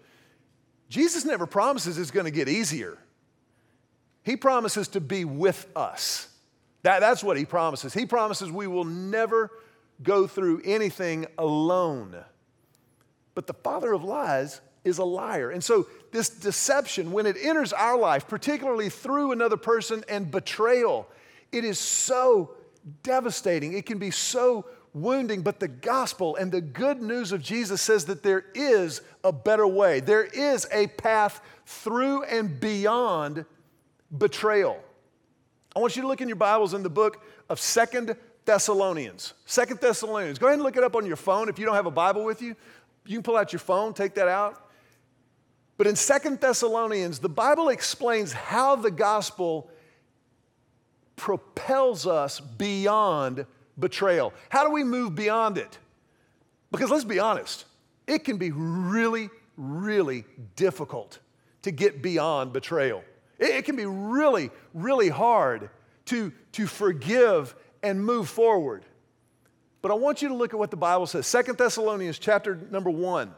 Jesus 0.90 1.24
never 1.24 1.46
promises 1.46 1.98
it's 1.98 2.12
going 2.12 2.26
to 2.26 2.32
get 2.32 2.50
easier. 2.50 2.98
He 4.24 4.36
promises 4.36 4.90
to 4.90 5.00
be 5.00 5.24
with 5.24 5.66
us. 5.74 6.28
That, 6.82 7.00
that's 7.00 7.24
what 7.24 7.38
he 7.38 7.46
promises. 7.46 7.94
He 7.94 8.06
promises 8.06 8.52
we 8.52 8.68
will 8.68 8.84
never 8.84 9.52
go 10.04 10.28
through 10.28 10.64
anything 10.66 11.28
alone. 11.38 12.18
But 13.36 13.48
the 13.48 13.54
father 13.54 13.94
of 13.94 14.04
lies 14.04 14.60
is 14.86 15.00
a 15.00 15.04
liar. 15.04 15.50
And 15.52 15.64
so, 15.64 15.88
this 16.12 16.30
deception, 16.30 17.12
when 17.12 17.26
it 17.26 17.36
enters 17.42 17.74
our 17.74 17.98
life, 17.98 18.28
particularly 18.28 18.90
through 18.90 19.34
another 19.34 19.58
person 19.58 20.06
and 20.08 20.32
betrayal, 20.32 21.08
it 21.52 21.66
is 21.66 21.78
so 21.78 22.52
devastating. 23.04 23.74
It 23.74 23.86
can 23.86 23.98
be 23.98 24.12
so 24.12 24.66
wounding. 24.94 25.42
But 25.42 25.60
the 25.60 25.68
gospel 25.68 26.36
and 26.38 26.52
the 26.52 26.62
good 26.62 27.02
news 27.02 27.32
of 27.32 27.42
Jesus 27.42 27.82
says 27.82 28.06
that 28.06 28.24
there 28.24 28.46
is 28.56 29.02
a 29.24 29.32
better 29.32 29.68
way, 29.68 30.00
there 30.00 30.24
is 30.24 30.68
a 30.72 30.88
path 30.88 31.42
through 31.66 32.24
and 32.24 32.60
beyond 32.60 33.46
betrayal. 34.18 34.80
I 35.76 35.80
want 35.80 35.96
you 35.98 36.04
to 36.04 36.08
look 36.08 36.22
in 36.22 36.30
your 36.30 36.38
Bibles 36.38 36.74
in 36.74 36.84
the 36.84 36.90
book 36.90 37.22
of 37.50 37.60
Second 37.60 38.16
Thessalonians. 38.46 39.34
Second 39.46 39.82
Thessalonians. 39.82 40.40
Go 40.40 40.48
ahead 40.48 40.54
and 40.56 40.64
look 40.64 40.78
it 40.78 40.84
up 40.84 40.96
on 40.96 41.06
your 41.06 41.18
phone. 41.18 41.50
If 41.50 41.60
you 41.60 41.66
don't 41.66 41.76
have 41.76 41.86
a 41.86 41.92
Bible 41.92 42.24
with 42.24 42.42
you, 42.42 42.56
you 43.06 43.18
can 43.18 43.24
pull 43.24 43.36
out 43.36 43.52
your 43.52 43.60
phone, 43.60 43.94
take 43.94 44.14
that 44.16 44.28
out. 44.28 44.65
But 45.78 45.88
in 45.88 45.96
Second 45.96 46.40
Thessalonians, 46.40 47.20
the 47.20 47.30
Bible 47.30 47.70
explains 47.70 48.32
how 48.32 48.76
the 48.76 48.92
gospel 48.92 49.70
propels 51.16 52.08
us 52.08 52.40
beyond 52.40 53.46
betrayal. 53.78 54.34
How 54.50 54.66
do 54.66 54.72
we 54.72 54.84
move 54.84 55.16
beyond 55.16 55.58
it? 55.58 55.78
Because 56.72 56.90
let's 56.92 57.04
be 57.04 57.20
honest, 57.20 57.66
it 58.08 58.24
can 58.24 58.38
be 58.38 58.52
really, 58.52 59.30
really 59.58 60.26
difficult 60.56 61.20
to 61.64 61.72
get 61.72 62.02
beyond 62.02 62.54
betrayal. 62.54 63.04
It, 63.40 63.66
can 63.66 63.76
be 63.76 63.86
really, 63.86 64.50
really 64.74 65.10
hard 65.10 65.70
to, 66.06 66.32
to 66.54 66.68
forgive 66.68 67.56
and 67.84 68.04
move 68.04 68.30
forward. 68.30 68.86
But 69.82 69.92
I 69.92 69.96
want 69.96 70.22
you 70.22 70.30
to 70.30 70.34
look 70.34 70.54
at 70.54 70.60
what 70.60 70.72
the 70.72 70.78
Bible 70.78 71.06
says. 71.06 71.28
Second 71.28 71.58
Thessalonians 71.58 72.18
chapter 72.18 72.56
number 72.72 72.90
1. 72.90 73.34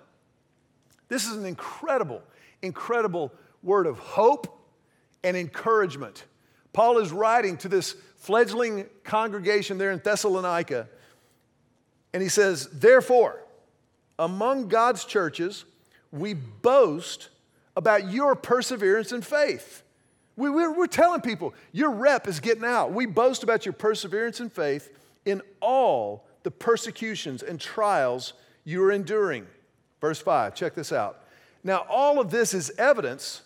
This 1.09 1.25
is 1.25 1.35
an 1.35 1.45
incredible, 1.45 2.21
incredible 2.61 3.31
word 3.63 3.87
of 3.87 3.97
hope 3.99 4.59
and 5.23 5.35
encouragement. 5.37 6.25
Paul 6.73 6.99
is 6.99 7.11
writing 7.11 7.57
to 7.57 7.67
this 7.69 7.95
fledgling 8.17 8.85
congregation 9.03 9.77
there 9.77 9.91
in 9.91 9.99
Thessalonica, 10.03 10.87
and 12.13 12.21
he 12.21 12.29
says, 12.29 12.67
Therefore, 12.71 13.41
among 14.19 14.67
God's 14.67 15.05
churches, 15.05 15.65
we 16.11 16.33
boast 16.33 17.29
about 17.75 18.11
your 18.11 18.35
perseverance 18.35 19.11
and 19.11 19.25
faith. 19.25 19.83
We, 20.35 20.49
we're 20.49 20.87
telling 20.87 21.21
people 21.21 21.53
your 21.71 21.91
rep 21.91 22.27
is 22.27 22.39
getting 22.39 22.63
out. 22.63 22.91
We 22.91 23.05
boast 23.05 23.43
about 23.43 23.65
your 23.65 23.73
perseverance 23.73 24.39
and 24.39 24.51
faith 24.51 24.95
in 25.25 25.41
all 25.61 26.27
the 26.43 26.51
persecutions 26.51 27.43
and 27.43 27.59
trials 27.59 28.33
you 28.63 28.83
are 28.83 28.91
enduring 28.91 29.47
Verse 30.01 30.19
5, 30.19 30.53
check 30.55 30.75
this 30.75 30.91
out. 30.91 31.23
Now, 31.63 31.85
all 31.89 32.19
of 32.19 32.29
this 32.29 32.53
is 32.53 32.71
evidence 32.77 33.41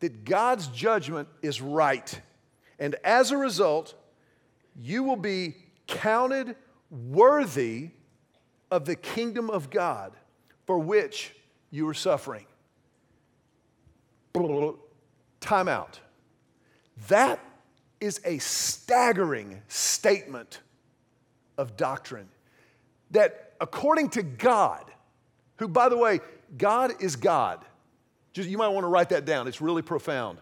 that 0.00 0.24
God's 0.24 0.68
judgment 0.68 1.28
is 1.42 1.60
right. 1.60 2.20
And 2.78 2.94
as 3.04 3.30
a 3.30 3.36
result, 3.36 3.94
you 4.80 5.02
will 5.02 5.16
be 5.16 5.56
counted 5.86 6.54
worthy 6.90 7.90
of 8.70 8.84
the 8.84 8.94
kingdom 8.94 9.50
of 9.50 9.70
God 9.70 10.12
for 10.66 10.78
which 10.78 11.34
you 11.70 11.88
are 11.88 11.94
suffering. 11.94 12.46
Time 15.40 15.68
out. 15.68 16.00
That 17.08 17.40
is 18.00 18.20
a 18.24 18.38
staggering 18.38 19.62
statement 19.66 20.60
of 21.56 21.76
doctrine 21.76 22.28
that 23.10 23.54
according 23.60 24.10
to 24.10 24.22
God, 24.22 24.84
who, 25.58 25.68
by 25.68 25.88
the 25.88 25.96
way, 25.96 26.20
God 26.56 26.92
is 27.00 27.16
God. 27.16 27.64
Just, 28.32 28.48
you 28.48 28.58
might 28.58 28.68
want 28.68 28.84
to 28.84 28.88
write 28.88 29.10
that 29.10 29.24
down, 29.24 29.48
it's 29.48 29.60
really 29.60 29.82
profound. 29.82 30.38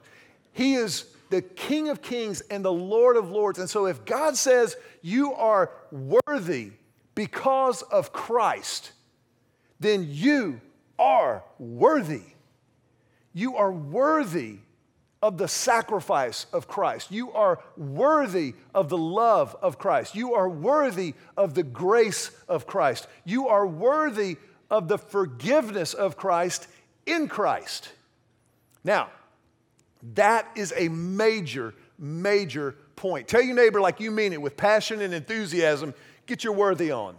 He 0.52 0.75
is 0.75 1.06
the 1.30 1.42
King 1.42 1.88
of 1.88 2.00
Kings 2.02 2.40
and 2.42 2.64
the 2.64 2.73
Lord 2.73 3.16
of 3.16 3.30
Lords. 3.30 3.58
And 3.58 3.68
so, 3.68 3.87
if 3.87 4.04
God 4.04 4.37
says 4.37 4.76
you 5.02 5.32
are 5.35 5.70
worthy 5.90 6.73
because 7.14 7.82
of 7.82 8.12
Christ, 8.12 8.92
then 9.80 10.06
you 10.08 10.61
are 10.99 11.42
worthy. 11.58 12.23
You 13.32 13.56
are 13.56 13.73
worthy 13.73 14.58
of 15.23 15.38
the 15.38 15.49
sacrifice 15.49 16.46
of 16.52 16.68
Christ. 16.68 17.11
You 17.11 17.32
are 17.32 17.58
worthy 17.76 18.54
of 18.75 18.88
the 18.88 18.99
love 18.99 19.56
of 19.61 19.78
Christ. 19.78 20.14
You 20.14 20.35
are 20.35 20.49
worthy 20.49 21.14
of 21.37 21.54
the 21.54 21.62
grace 21.62 22.30
of 22.49 22.66
Christ. 22.66 23.08
You 23.25 23.49
are 23.49 23.66
worthy 23.66 24.37
of 24.70 24.88
the 24.88 24.99
forgiveness 24.99 25.94
of 25.94 26.16
Christ 26.16 26.66
in 27.04 27.28
Christ. 27.28 27.90
Now, 28.85 29.11
That 30.14 30.49
is 30.54 30.73
a 30.76 30.88
major, 30.88 31.75
major 31.99 32.76
point. 32.94 33.26
Tell 33.28 33.42
your 33.42 33.56
neighbor 33.56 33.80
like 33.80 33.99
you 34.00 34.11
mean 34.11 34.32
it 34.32 34.40
with 34.40 34.56
passion 34.56 35.00
and 35.00 35.12
enthusiasm. 35.12 35.94
Get 36.26 36.44
your 36.44 36.52
worthy 36.52 36.90
on. 36.92 37.16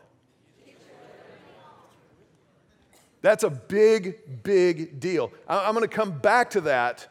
That's 3.21 3.43
a 3.43 3.49
big, 3.49 4.43
big 4.43 4.99
deal. 4.99 5.31
I'm 5.47 5.73
going 5.73 5.87
to 5.87 5.93
come 5.93 6.17
back 6.19 6.51
to 6.51 6.61
that 6.61 7.07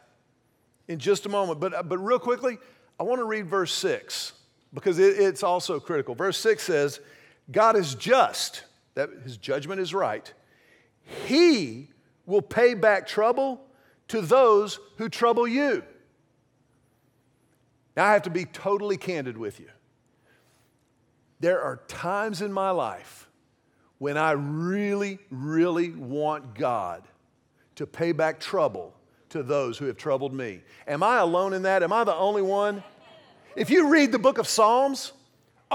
in 0.89 0.99
just 0.99 1.27
a 1.27 1.29
moment. 1.29 1.61
But, 1.61 1.89
but 1.89 1.99
real 1.99 2.19
quickly, 2.19 2.59
I 2.99 3.03
want 3.03 3.21
to 3.21 3.25
read 3.25 3.47
verse 3.47 3.73
6 3.73 4.33
because 4.73 4.99
it, 4.99 5.19
it's 5.19 5.43
also 5.43 5.81
critical. 5.81 6.15
Verse 6.15 6.39
6 6.39 6.63
says, 6.63 7.01
God 7.51 7.77
is 7.77 7.95
just, 7.95 8.63
that 8.97 9.11
his 9.23 9.37
judgment 9.37 9.81
is 9.81 9.95
right. 9.95 10.33
He 11.27 11.91
will 12.27 12.43
pay 12.43 12.75
back 12.75 13.07
trouble 13.07 13.61
to 14.09 14.21
those 14.21 14.81
who 14.97 15.09
trouble 15.09 15.47
you. 15.47 15.85
Now, 17.97 18.07
I 18.07 18.13
have 18.13 18.23
to 18.23 18.31
be 18.31 18.45
totally 18.45 18.97
candid 18.97 19.39
with 19.39 19.61
you. 19.61 19.69
There 21.39 21.63
are 21.63 21.83
times 21.87 22.43
in 22.43 22.53
my 22.53 22.71
life 22.71 23.29
when 23.99 24.17
I 24.17 24.33
really, 24.33 25.19
really 25.31 25.91
want 25.91 26.55
God 26.55 27.03
to 27.77 27.87
pay 27.87 28.13
back 28.13 28.41
trouble 28.41 28.95
to 29.31 29.43
those 29.43 29.79
who 29.79 29.87
have 29.87 29.97
troubled 29.97 30.33
me. 30.33 30.63
Am 30.87 31.03
I 31.03 31.19
alone 31.19 31.53
in 31.53 31.63
that? 31.63 31.83
Am 31.83 31.93
I 31.93 32.05
the 32.05 32.15
only 32.15 32.43
one? 32.43 32.83
If 33.55 33.71
you 33.71 33.89
read 33.89 34.13
the 34.13 34.19
book 34.19 34.39
of 34.39 34.47
Psalms, 34.47 35.13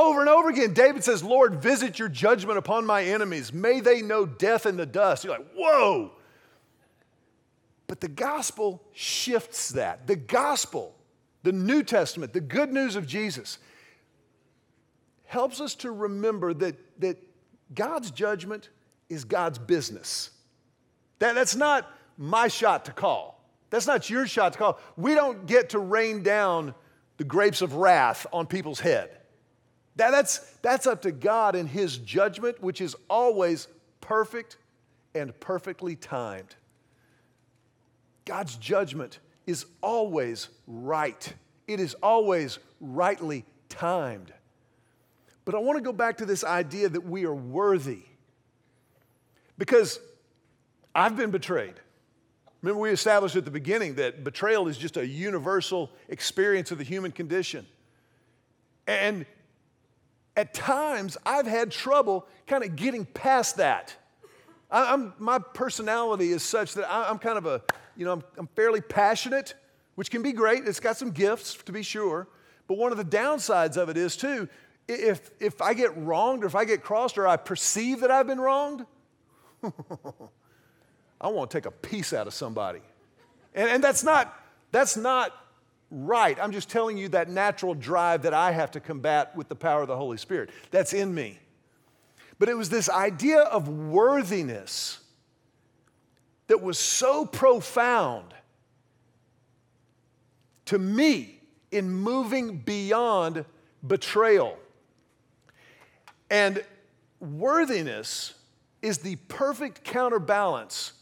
over 0.01 0.20
and 0.22 0.29
over 0.29 0.50
again, 0.50 0.74
David 0.74 1.03
says, 1.03 1.24
Lord, 1.24 1.55
visit 1.55 2.00
your 2.00 2.10
judgment 2.10 2.58
upon 2.58 2.86
my 2.86 3.03
enemies. 3.03 3.53
May 3.53 3.79
they 3.79 4.01
know 4.01 4.25
death 4.25 4.65
in 4.65 4.77
the 4.77 4.86
dust. 4.86 5.24
You're 5.24 5.38
like, 5.38 5.48
whoa. 5.55 6.12
But 7.88 8.00
the 8.01 8.08
gospel 8.08 8.81
shifts 8.93 9.70
that. 9.70 10.08
The 10.08 10.15
gospel, 10.15 10.96
the 11.43 11.51
New 11.51 11.84
Testament, 11.84 12.34
the 12.34 12.41
good 12.41 12.72
news 12.72 12.96
of 12.96 13.05
Jesus, 13.05 13.60
helps 15.25 15.62
us 15.62 15.75
to 15.75 15.91
remember 15.91 16.53
that, 16.53 16.75
that 17.01 17.17
God's 17.74 18.12
judgment 18.12 18.70
is 19.10 19.24
God's 19.24 19.60
business. 19.60 20.31
That, 21.20 21.36
that's 21.36 21.55
not 21.55 21.89
my 22.17 22.48
shot 22.48 22.86
to 22.86 22.91
call. 22.91 23.43
That's 23.70 23.87
not 23.87 24.09
your 24.09 24.27
shot 24.27 24.53
to 24.53 24.59
call. 24.59 24.79
We 24.98 25.16
don't 25.16 25.46
get 25.46 25.70
to 25.70 25.79
rain 25.79 26.24
down 26.24 26.74
the 27.18 27.24
grapes 27.24 27.61
of 27.61 27.75
wrath 27.75 28.25
on 28.33 28.48
people's 28.48 28.79
head. 28.79 29.21
That, 29.98 30.12
that's, 30.12 30.40
that's 30.62 30.88
up 30.88 31.01
to 31.04 31.12
God 31.12 31.56
and 31.56 31.68
His 31.68 31.98
judgment, 31.98 32.62
which 32.62 32.82
is 32.82 32.96
always 33.10 33.68
perfect 34.00 34.58
and 35.14 35.38
perfectly 35.40 35.96
timed. 35.96 36.56
God's 38.25 38.56
judgment 38.56 39.20
is 39.46 39.66
always 39.82 40.50
right, 40.68 41.34
it 41.68 41.80
is 41.80 41.96
always 41.96 42.60
rightly 42.80 43.46
timed. 43.70 44.34
But 45.44 45.56
I 45.56 45.58
want 45.58 45.77
to 45.77 45.84
go 45.84 45.92
back 45.92 46.18
to 46.18 46.25
this 46.25 46.44
idea 46.44 46.88
that 46.90 47.04
we 47.04 47.25
are 47.25 47.34
worthy. 47.34 48.04
Because 49.58 50.00
I've 50.94 51.18
been 51.18 51.32
betrayed. 51.32 51.74
Remember, 52.62 52.82
we 52.82 52.92
established 52.92 53.36
at 53.36 53.46
the 53.46 53.51
beginning 53.51 53.96
that 53.96 54.24
betrayal 54.24 54.68
is 54.68 54.77
just 54.77 54.98
a 54.98 55.06
universal 55.06 55.90
experience 56.10 56.72
of 56.72 56.77
the 56.77 56.84
human 56.84 57.12
condition. 57.12 57.66
And 58.86 59.25
at 60.35 60.53
times, 60.53 61.17
I've 61.25 61.48
had 61.48 61.72
trouble 61.72 62.27
kind 62.48 62.63
of 62.63 62.75
getting 62.75 63.05
past 63.05 63.57
that. 63.57 63.96
I'm, 64.72 65.13
my 65.20 65.39
personality 65.39 66.31
is 66.31 66.44
such 66.44 66.75
that 66.75 66.89
I'm 66.89 67.17
kind 67.17 67.37
of 67.37 67.46
a, 67.46 67.61
you 67.98 68.05
know, 68.05 68.13
I'm, 68.13 68.24
I'm 68.37 68.48
fairly 68.55 68.79
passionate, 68.79 69.53
which 69.96 70.09
can 70.09 70.24
be 70.24 70.31
great. 70.31 70.65
It's 70.65 70.79
got 70.79 70.96
some 70.96 71.11
gifts, 71.11 71.55
to 71.55 71.72
be 71.74 71.83
sure. 71.83 72.27
But 72.67 72.77
one 72.77 72.94
of 72.94 72.98
the 72.98 73.05
downsides 73.05 73.75
of 73.75 73.89
it 73.89 73.98
is, 73.98 74.15
too, 74.15 74.48
if, 74.87 75.31
if 75.41 75.61
I 75.61 75.74
get 75.74 75.96
wronged 75.98 76.44
or 76.44 76.48
if 76.48 76.55
I 76.55 76.63
get 76.63 76.83
crossed 76.83 77.17
or 77.17 77.27
I 77.27 77.35
perceive 77.35 78.00
that 78.00 78.11
I've 78.11 78.27
been 78.27 78.39
wronged, 78.39 78.85
I 81.22 81.27
want 81.27 81.51
to 81.51 81.57
take 81.57 81.65
a 81.65 81.72
piece 81.72 82.13
out 82.13 82.27
of 82.27 82.33
somebody. 82.33 82.81
And, 83.53 83.70
and 83.70 83.83
that's, 83.83 84.03
not, 84.03 84.33
that's 84.72 84.96
not 84.96 85.35
right. 85.92 86.38
I'm 86.42 86.51
just 86.51 86.70
telling 86.70 86.98
you 86.98 87.10
that 87.10 87.30
natural 87.30 87.75
drive 87.75 88.24
that 88.24 88.34
I 88.34 88.51
have 88.51 88.72
to 88.72 88.80
combat 88.80 89.36
with 89.36 89.50
the 89.50 89.56
power 89.56 89.82
of 89.82 89.88
the 89.88 89.98
Holy 89.98 90.18
Spirit. 90.18 90.50
That's 90.72 90.94
in 90.94 91.14
me. 91.14 91.38
But 92.40 92.50
it 92.50 92.56
was 92.56 92.70
this 92.70 92.90
idea 92.90 93.42
of 93.42 93.68
worthiness 93.68 95.00
that 96.48 96.62
was 96.62 96.80
so 96.80 97.25
profound 97.25 98.34
to 100.66 100.80
me 100.80 101.40
in 101.72 101.92
moving 101.92 102.58
beyond 102.58 103.46
betrayal. 103.86 104.58
And 106.30 106.64
worthiness 107.20 108.34
is 108.82 109.00
the 109.00 109.18
perfect 109.27 109.84
counterbalance 109.84 110.94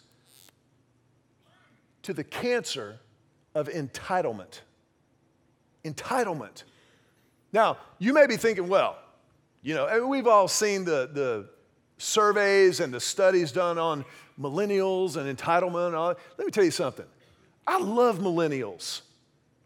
to 2.04 2.14
the 2.14 2.24
cancer 2.24 3.00
of 3.56 3.70
entitlement. 3.70 4.62
Entitlement. 5.86 6.64
Now, 7.52 7.78
you 7.98 8.14
may 8.14 8.28
be 8.28 8.38
thinking, 8.38 8.68
well, 8.68 8.98
you 9.62 9.74
know, 9.74 10.08
we've 10.08 10.28
all 10.28 10.48
seen 10.48 10.86
the, 10.86 11.10
the 11.12 11.50
surveys 11.98 12.80
and 12.80 12.94
the 12.94 13.00
studies 13.00 13.52
done 13.52 13.78
on 13.78 14.06
millennials 14.40 15.18
and 15.18 15.38
entitlement. 15.38 16.18
Let 16.38 16.46
me 16.46 16.52
tell 16.52 16.64
you 16.64 16.72
something. 16.72 17.06
I 17.68 17.78
love 17.78 18.20
millennials. 18.20 19.02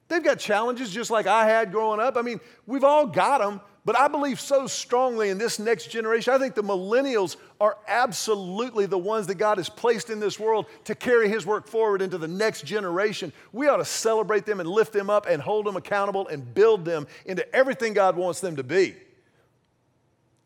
They've 0.07 0.23
got 0.23 0.39
challenges 0.39 0.91
just 0.91 1.11
like 1.11 1.27
I 1.27 1.45
had 1.45 1.71
growing 1.71 1.99
up. 1.99 2.17
I 2.17 2.21
mean, 2.21 2.39
we've 2.65 2.83
all 2.83 3.07
got 3.07 3.39
them, 3.39 3.61
but 3.85 3.97
I 3.97 4.07
believe 4.07 4.39
so 4.39 4.65
strongly 4.65 5.29
in 5.29 5.37
this 5.37 5.59
next 5.59 5.87
generation. 5.87 6.33
I 6.33 6.37
think 6.37 6.55
the 6.55 6.63
millennials 6.63 7.35
are 7.59 7.77
absolutely 7.87 8.85
the 8.85 8.97
ones 8.97 9.27
that 9.27 9.35
God 9.35 9.57
has 9.57 9.67
placed 9.67 10.09
in 10.09 10.21
this 10.21 10.39
world 10.39 10.67
to 10.85 10.95
carry 10.95 11.27
His 11.27 11.45
work 11.45 11.67
forward 11.67 12.01
into 12.01 12.17
the 12.17 12.27
next 12.27 12.65
generation. 12.65 13.33
We 13.51 13.67
ought 13.67 13.77
to 13.77 13.85
celebrate 13.85 14.45
them 14.45 14.61
and 14.61 14.69
lift 14.69 14.93
them 14.93 15.09
up 15.09 15.25
and 15.27 15.41
hold 15.41 15.65
them 15.65 15.75
accountable 15.75 16.27
and 16.29 16.53
build 16.53 16.85
them 16.85 17.07
into 17.25 17.53
everything 17.53 17.93
God 17.93 18.15
wants 18.15 18.39
them 18.39 18.55
to 18.55 18.63
be. 18.63 18.95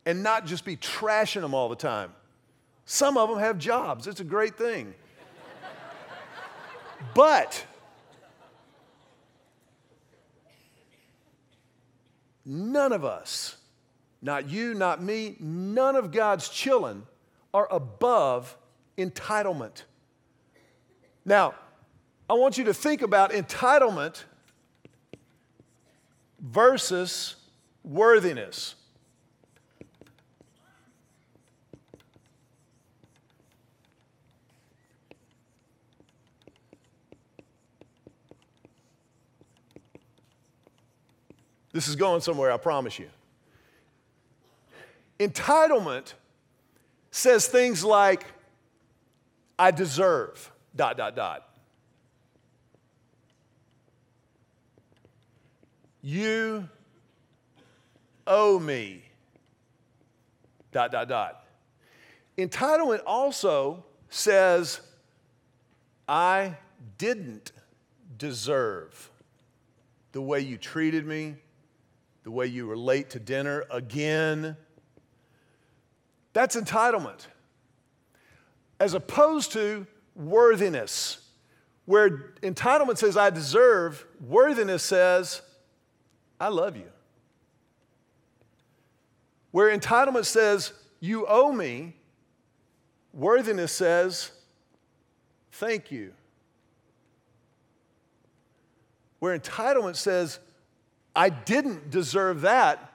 And 0.06 0.23
not 0.23 0.47
just 0.47 0.65
be 0.65 0.76
trashing 0.76 1.41
them 1.41 1.54
all 1.54 1.69
the 1.69 1.76
time. 1.76 2.13
Some 2.86 3.17
of 3.17 3.30
them 3.30 3.38
have 3.38 3.60
jobs, 3.60 4.08
it's 4.08 4.21
a 4.21 4.23
great 4.23 4.58
thing. 4.58 4.95
but, 7.13 7.63
None 12.49 12.93
of 12.93 13.03
us, 13.03 13.57
not 14.21 14.49
you, 14.49 14.73
not 14.73 15.03
me, 15.03 15.36
none 15.38 15.97
of 15.97 16.13
God's 16.13 16.47
children 16.47 17.03
are 17.53 17.67
above 17.69 18.57
entitlement. 18.97 19.83
Now, 21.25 21.55
I 22.29 22.36
want 22.36 22.57
you 22.57 22.63
to 22.63 22.73
think 22.73 23.01
about 23.01 23.31
entitlement 23.31 24.23
versus 26.39 27.36
worthiness. 27.83 28.75
This 41.78 41.88
is 41.88 41.96
going 41.96 42.22
somewhere, 42.22 42.52
I 42.52 42.58
promise 42.58 42.98
you. 42.98 43.08
Entitlement 45.20 46.16
says 47.12 47.46
things 47.46 47.84
like, 47.84 48.26
I 49.60 49.70
deserve, 49.70 50.52
dot, 50.76 50.98
dot, 50.98 51.16
dot. 51.16 51.48
You 56.02 56.68
owe 58.26 58.58
me, 58.58 59.04
dot, 60.72 60.92
dot, 60.92 61.08
dot. 61.08 61.46
Entitlement 62.40 63.02
also 63.06 63.86
says, 64.10 64.82
I 66.10 66.58
didn't 66.98 67.52
deserve 68.18 69.12
the 70.13 70.22
way 70.22 70.40
you 70.40 70.58
treated 70.58 71.06
me, 71.06 71.36
the 72.28 72.32
way 72.32 72.46
you 72.46 72.68
were 72.68 72.76
late 72.76 73.12
to 73.12 73.22
dinner 73.22 73.63
again. 73.72 74.58
That's 76.34 76.58
entitlement. 76.58 77.26
As 78.82 78.94
opposed 78.94 79.54
to 79.54 79.88
worthiness, 80.13 81.26
where 81.86 82.34
entitlement 82.44 82.98
says, 82.98 83.16
I 83.16 83.30
deserve, 83.30 84.06
worthiness 84.20 84.84
says, 84.84 85.42
I 86.38 86.50
love 86.50 86.76
you. 86.76 86.90
Where 89.52 89.74
entitlement 89.74 90.26
says, 90.26 90.74
you 91.00 91.26
owe 91.28 91.54
me, 91.54 91.96
worthiness 93.13 93.72
says, 93.72 94.32
thank 95.54 95.92
you. 95.92 96.12
Where 99.20 99.40
entitlement 99.40 99.96
says, 99.96 100.40
I 101.17 101.30
didn't 101.30 101.89
deserve 101.89 102.41
that. 102.41 102.93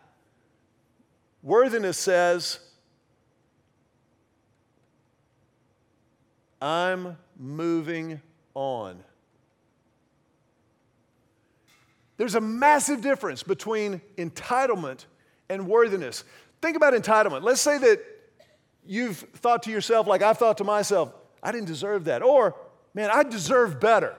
Worthiness 1.43 1.99
says, 1.99 2.61
I'm 6.61 7.19
moving 7.37 8.23
on. 8.55 9.03
There's 12.17 12.37
a 12.37 12.41
massive 12.41 13.01
difference 13.01 13.43
between 13.43 14.01
entitlement 14.17 15.07
and 15.49 15.67
worthiness. 15.67 16.23
Think 16.61 16.77
about 16.77 16.95
entitlement. 16.95 17.43
Let's 17.43 17.61
say 17.61 17.79
that 17.79 18.01
you've 18.87 19.17
thought 19.17 19.65
to 19.65 19.73
yourself, 19.73 20.07
like 20.07 20.23
I've 20.23 20.39
thought 20.39 20.59
to 20.59 20.65
myself, 20.65 21.13
I 21.43 21.51
didn't 21.51 21.67
deserve 21.67 22.05
that. 22.05 22.23
Or, 22.23 22.55
man, 22.95 23.11
I 23.13 23.25
deserve 23.25 23.81
better. 23.81 24.15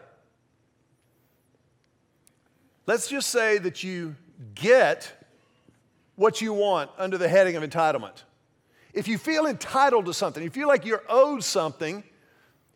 Let's 2.86 3.08
just 3.08 3.30
say 3.30 3.58
that 3.60 3.84
you 3.84 4.16
get 4.56 5.12
what 6.16 6.42
you 6.42 6.54
want 6.54 6.92
under 6.98 7.18
the 7.18 7.28
heading 7.28 7.56
of 7.56 7.64
entitlement. 7.64 8.24
If 8.94 9.08
you 9.08 9.18
feel 9.18 9.48
entitled 9.48 10.06
to 10.06 10.14
something, 10.14 10.44
you 10.44 10.50
feel 10.50 10.68
like 10.68 10.86
you're 10.86 11.04
owed 11.10 11.44
something, 11.44 12.04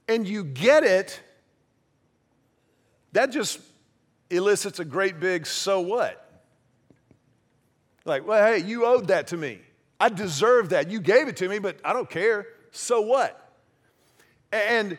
and 0.07 0.27
you 0.27 0.43
get 0.43 0.83
it, 0.83 1.21
that 3.11 3.31
just 3.31 3.59
elicits 4.29 4.79
a 4.79 4.85
great 4.85 5.19
big 5.19 5.45
so 5.45 5.81
what? 5.81 6.23
Like, 8.05 8.25
well, 8.25 8.45
hey, 8.45 8.65
you 8.65 8.85
owed 8.85 9.07
that 9.07 9.27
to 9.27 9.37
me. 9.37 9.59
I 9.99 10.09
deserve 10.09 10.69
that. 10.69 10.89
You 10.89 10.99
gave 10.99 11.27
it 11.27 11.37
to 11.37 11.49
me, 11.49 11.59
but 11.59 11.77
I 11.83 11.93
don't 11.93 12.09
care. 12.09 12.47
So 12.71 13.01
what? 13.01 13.51
And 14.51 14.97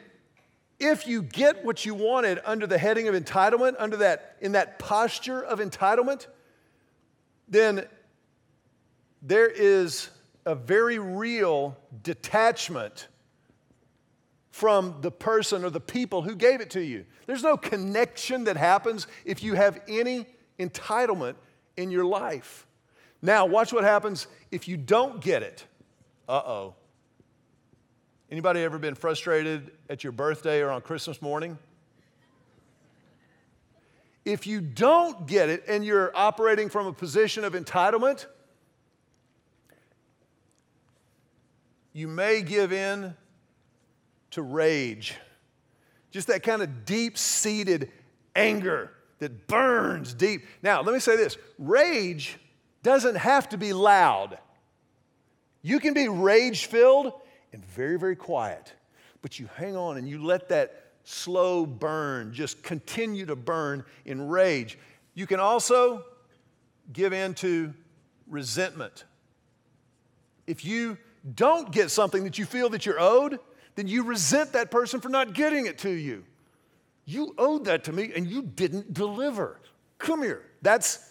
if 0.78 1.06
you 1.06 1.22
get 1.22 1.64
what 1.64 1.84
you 1.84 1.94
wanted 1.94 2.40
under 2.44 2.66
the 2.66 2.78
heading 2.78 3.08
of 3.08 3.14
entitlement, 3.14 3.74
under 3.78 3.96
that, 3.98 4.36
in 4.40 4.52
that 4.52 4.78
posture 4.78 5.42
of 5.42 5.58
entitlement, 5.58 6.26
then 7.48 7.86
there 9.22 9.48
is 9.48 10.10
a 10.46 10.54
very 10.54 10.98
real 10.98 11.76
detachment 12.02 13.08
from 14.50 14.96
the 15.02 15.10
person 15.10 15.64
or 15.64 15.70
the 15.70 15.80
people 15.80 16.22
who 16.22 16.34
gave 16.34 16.60
it 16.60 16.70
to 16.70 16.80
you. 16.80 17.04
There's 17.26 17.42
no 17.42 17.56
connection 17.56 18.44
that 18.44 18.56
happens 18.56 19.06
if 19.24 19.42
you 19.42 19.54
have 19.54 19.80
any 19.88 20.26
entitlement 20.58 21.34
in 21.76 21.90
your 21.90 22.04
life. 22.04 22.66
Now, 23.20 23.46
watch 23.46 23.72
what 23.72 23.84
happens 23.84 24.26
if 24.50 24.68
you 24.68 24.76
don't 24.76 25.20
get 25.20 25.42
it. 25.42 25.64
Uh 26.28 26.42
oh. 26.44 26.74
Anybody 28.30 28.60
ever 28.60 28.78
been 28.78 28.94
frustrated 28.94 29.70
at 29.88 30.04
your 30.04 30.12
birthday 30.12 30.60
or 30.60 30.70
on 30.70 30.82
Christmas 30.82 31.22
morning? 31.22 31.56
If 34.26 34.46
you 34.46 34.60
don't 34.60 35.26
get 35.26 35.48
it 35.48 35.64
and 35.66 35.82
you're 35.82 36.14
operating 36.14 36.68
from 36.68 36.86
a 36.86 36.92
position 36.92 37.42
of 37.44 37.54
entitlement, 37.54 38.26
you 41.94 42.06
may 42.06 42.42
give 42.42 42.70
in 42.70 43.14
to 44.32 44.42
rage. 44.42 45.14
Just 46.10 46.26
that 46.26 46.42
kind 46.42 46.60
of 46.60 46.84
deep 46.84 47.16
seated 47.16 47.90
anger 48.36 48.92
that 49.20 49.46
burns 49.46 50.12
deep. 50.12 50.44
Now, 50.62 50.82
let 50.82 50.92
me 50.92 51.00
say 51.00 51.16
this 51.16 51.38
rage 51.58 52.36
doesn't 52.82 53.16
have 53.16 53.48
to 53.48 53.56
be 53.56 53.72
loud. 53.72 54.36
You 55.62 55.80
can 55.80 55.94
be 55.94 56.08
rage 56.08 56.66
filled 56.66 57.14
and 57.52 57.64
very, 57.64 57.98
very 57.98 58.16
quiet. 58.16 58.72
But 59.22 59.38
you 59.38 59.48
hang 59.56 59.76
on 59.76 59.96
and 59.96 60.08
you 60.08 60.22
let 60.22 60.48
that 60.50 60.84
slow 61.04 61.64
burn 61.64 62.32
just 62.32 62.62
continue 62.62 63.26
to 63.26 63.36
burn 63.36 63.84
in 64.04 64.28
rage. 64.28 64.78
You 65.14 65.26
can 65.26 65.40
also 65.40 66.04
give 66.92 67.12
in 67.12 67.34
to 67.34 67.72
resentment. 68.28 69.04
If 70.46 70.64
you 70.64 70.98
don't 71.34 71.72
get 71.72 71.90
something 71.90 72.24
that 72.24 72.38
you 72.38 72.44
feel 72.44 72.68
that 72.70 72.86
you're 72.86 73.00
owed, 73.00 73.38
then 73.74 73.88
you 73.88 74.02
resent 74.02 74.52
that 74.52 74.70
person 74.70 75.00
for 75.00 75.08
not 75.08 75.34
getting 75.34 75.66
it 75.66 75.78
to 75.78 75.90
you. 75.90 76.24
You 77.04 77.34
owed 77.38 77.64
that 77.66 77.84
to 77.84 77.92
me 77.92 78.12
and 78.14 78.26
you 78.26 78.42
didn't 78.42 78.92
deliver. 78.92 79.60
Come 79.98 80.22
here. 80.22 80.42
That's 80.62 81.07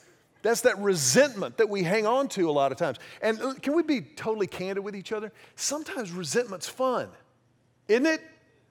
that's 0.48 0.62
that 0.62 0.80
resentment 0.80 1.58
that 1.58 1.68
we 1.68 1.84
hang 1.84 2.06
on 2.06 2.30
to 2.30 2.50
a 2.50 2.54
lot 2.54 2.72
of 2.72 2.78
times. 2.78 3.00
And 3.22 3.62
can 3.62 3.76
we 3.76 3.84
be 3.84 4.00
totally 4.00 4.48
candid 4.48 4.82
with 4.82 4.96
each 4.96 5.12
other? 5.12 5.34
Sometimes 5.58 6.10
resentment's 6.12 6.70
fun, 6.70 7.10
isn't 7.90 8.06
it? 8.06 8.22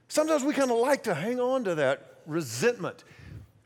Sometimes 0.08 0.42
we 0.42 0.54
kind 0.54 0.70
of 0.70 0.78
like 0.78 1.02
to 1.02 1.12
hang 1.12 1.38
on 1.38 1.64
to 1.64 1.74
that 1.74 2.20
resentment. 2.24 3.04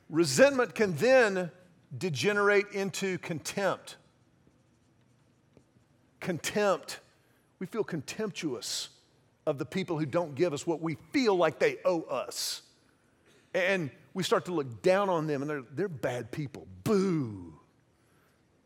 Resentment 0.09 0.75
can 0.75 0.97
then 0.97 1.53
degenerate 1.97 2.73
into 2.73 3.17
contempt. 3.19 3.95
Contempt. 6.19 6.99
We 7.61 7.67
feel 7.67 7.85
contemptuous 7.85 8.89
of 9.47 9.59
the 9.59 9.65
people 9.65 10.01
who 10.01 10.07
don't 10.07 10.35
give 10.35 10.53
us 10.53 10.67
what 10.67 10.81
we 10.81 10.97
feel 11.13 11.37
like 11.37 11.61
they 11.61 11.77
owe 11.85 12.03
us. 12.03 12.63
And 13.55 13.89
we 14.15 14.25
start 14.25 14.47
to 14.47 14.53
look 14.53 14.83
down 14.83 15.09
on 15.09 15.29
them 15.29 15.43
and 15.43 15.49
they're, 15.49 15.65
they're 15.73 15.89
bad 15.89 16.33
people. 16.33 16.67
Boo 16.83 17.50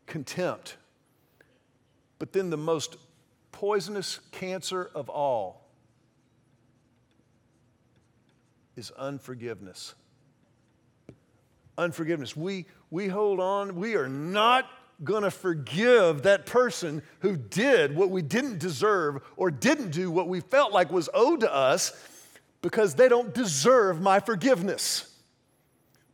contempt. 0.05 0.77
But 2.19 2.33
then 2.33 2.49
the 2.49 2.57
most 2.57 2.97
poisonous 3.51 4.19
cancer 4.31 4.89
of 4.93 5.09
all 5.09 5.65
is 8.75 8.91
unforgiveness. 8.91 9.95
Unforgiveness. 11.77 12.35
We, 12.35 12.65
we 12.89 13.07
hold 13.07 13.39
on, 13.39 13.75
we 13.75 13.95
are 13.95 14.07
not 14.07 14.69
going 15.03 15.23
to 15.23 15.31
forgive 15.31 16.23
that 16.23 16.45
person 16.45 17.01
who 17.19 17.35
did 17.35 17.95
what 17.95 18.09
we 18.09 18.21
didn't 18.21 18.59
deserve 18.59 19.21
or 19.35 19.51
didn't 19.51 19.91
do 19.91 20.09
what 20.09 20.27
we 20.27 20.39
felt 20.39 20.71
like 20.71 20.91
was 20.91 21.09
owed 21.13 21.41
to 21.41 21.53
us 21.53 21.91
because 22.61 22.95
they 22.95 23.09
don't 23.09 23.33
deserve 23.33 24.01
my 24.01 24.19
forgiveness. 24.19 25.13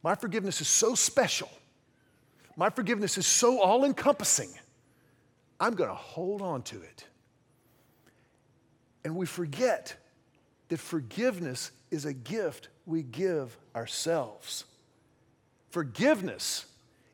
My 0.03 0.15
forgiveness 0.15 0.61
is 0.61 0.67
so 0.67 0.95
special 0.95 1.49
my 2.55 2.69
forgiveness 2.69 3.17
is 3.17 3.25
so 3.25 3.59
all 3.61 3.85
encompassing, 3.85 4.49
I'm 5.59 5.75
going 5.75 5.89
to 5.89 5.95
hold 5.95 6.41
on 6.41 6.63
to 6.63 6.81
it. 6.81 7.05
And 9.03 9.15
we 9.15 9.25
forget 9.25 9.95
that 10.69 10.79
forgiveness 10.79 11.71
is 11.89 12.05
a 12.05 12.13
gift 12.13 12.69
we 12.85 13.03
give 13.03 13.57
ourselves. 13.75 14.65
Forgiveness 15.69 16.65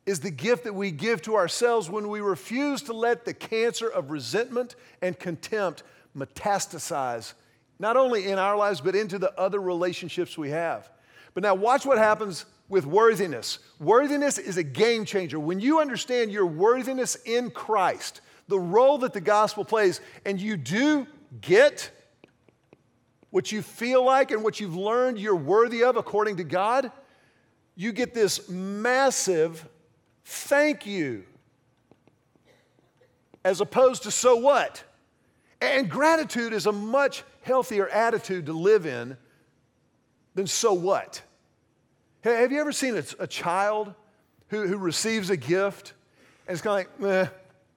is 0.05 0.21
the 0.21 0.31
gift 0.31 0.63
that 0.63 0.73
we 0.73 0.89
give 0.91 1.21
to 1.23 1.35
ourselves 1.35 1.89
when 1.89 2.07
we 2.07 2.21
refuse 2.21 2.81
to 2.83 2.93
let 2.93 3.25
the 3.25 3.33
cancer 3.33 3.87
of 3.87 4.09
resentment 4.09 4.75
and 5.01 5.19
contempt 5.19 5.83
metastasize, 6.15 7.33
not 7.77 7.97
only 7.97 8.27
in 8.27 8.39
our 8.39 8.55
lives, 8.55 8.81
but 8.81 8.95
into 8.95 9.19
the 9.19 9.37
other 9.39 9.59
relationships 9.59 10.37
we 10.37 10.49
have. 10.49 10.89
But 11.33 11.43
now, 11.43 11.55
watch 11.55 11.85
what 11.85 11.97
happens 11.97 12.45
with 12.69 12.85
worthiness. 12.85 13.59
Worthiness 13.79 14.37
is 14.37 14.57
a 14.57 14.63
game 14.63 15.05
changer. 15.05 15.39
When 15.39 15.59
you 15.59 15.79
understand 15.79 16.31
your 16.31 16.45
worthiness 16.45 17.15
in 17.25 17.51
Christ, 17.51 18.21
the 18.47 18.59
role 18.59 18.97
that 18.99 19.13
the 19.13 19.21
gospel 19.21 19.65
plays, 19.65 20.01
and 20.25 20.39
you 20.39 20.57
do 20.57 21.07
get 21.41 21.91
what 23.29 23.51
you 23.51 23.61
feel 23.61 24.03
like 24.03 24.31
and 24.31 24.43
what 24.43 24.59
you've 24.59 24.75
learned 24.75 25.19
you're 25.19 25.35
worthy 25.35 25.83
of 25.83 25.97
according 25.97 26.37
to 26.37 26.43
God, 26.43 26.91
you 27.75 27.91
get 27.91 28.13
this 28.13 28.49
massive 28.49 29.67
thank 30.25 30.85
you 30.85 31.23
as 33.45 33.61
opposed 33.61 34.03
to 34.03 34.11
so 34.11 34.35
what? 34.35 34.83
And 35.61 35.89
gratitude 35.89 36.53
is 36.53 36.65
a 36.65 36.71
much 36.71 37.23
healthier 37.41 37.87
attitude 37.87 38.45
to 38.47 38.53
live 38.53 38.85
in 38.85 39.17
than 40.37 40.45
so 40.45 40.71
what? 40.71 41.23
Have 42.21 42.51
you 42.51 42.61
ever 42.61 42.71
seen 42.71 42.95
a, 42.95 43.03
a 43.17 43.25
child 43.25 43.91
who, 44.49 44.67
who 44.67 44.77
receives 44.77 45.31
a 45.31 45.35
gift 45.35 45.93
and 46.47 46.53
it's 46.53 46.61
kind 46.61 46.85
of 46.87 47.01
like, 47.01 47.11
eh, 47.11 47.27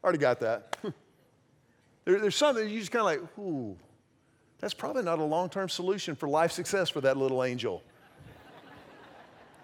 already 0.05 0.19
got 0.19 0.41
that? 0.41 0.77
there, 2.05 2.21
there's 2.21 2.37
something 2.37 2.69
you 2.69 2.79
just 2.79 2.93
kind 2.93 3.01
of 3.01 3.07
like, 3.07 3.39
ooh, 3.39 3.79
that's 4.59 4.75
probably 4.75 5.03
not 5.03 5.19
a 5.19 5.25
long 5.25 5.49
term 5.49 5.71
solution 5.71 6.15
for 6.15 6.29
life 6.29 6.53
success 6.53 6.91
for 6.91 7.01
that 7.01 7.17
little 7.17 7.43
angel. 7.43 7.83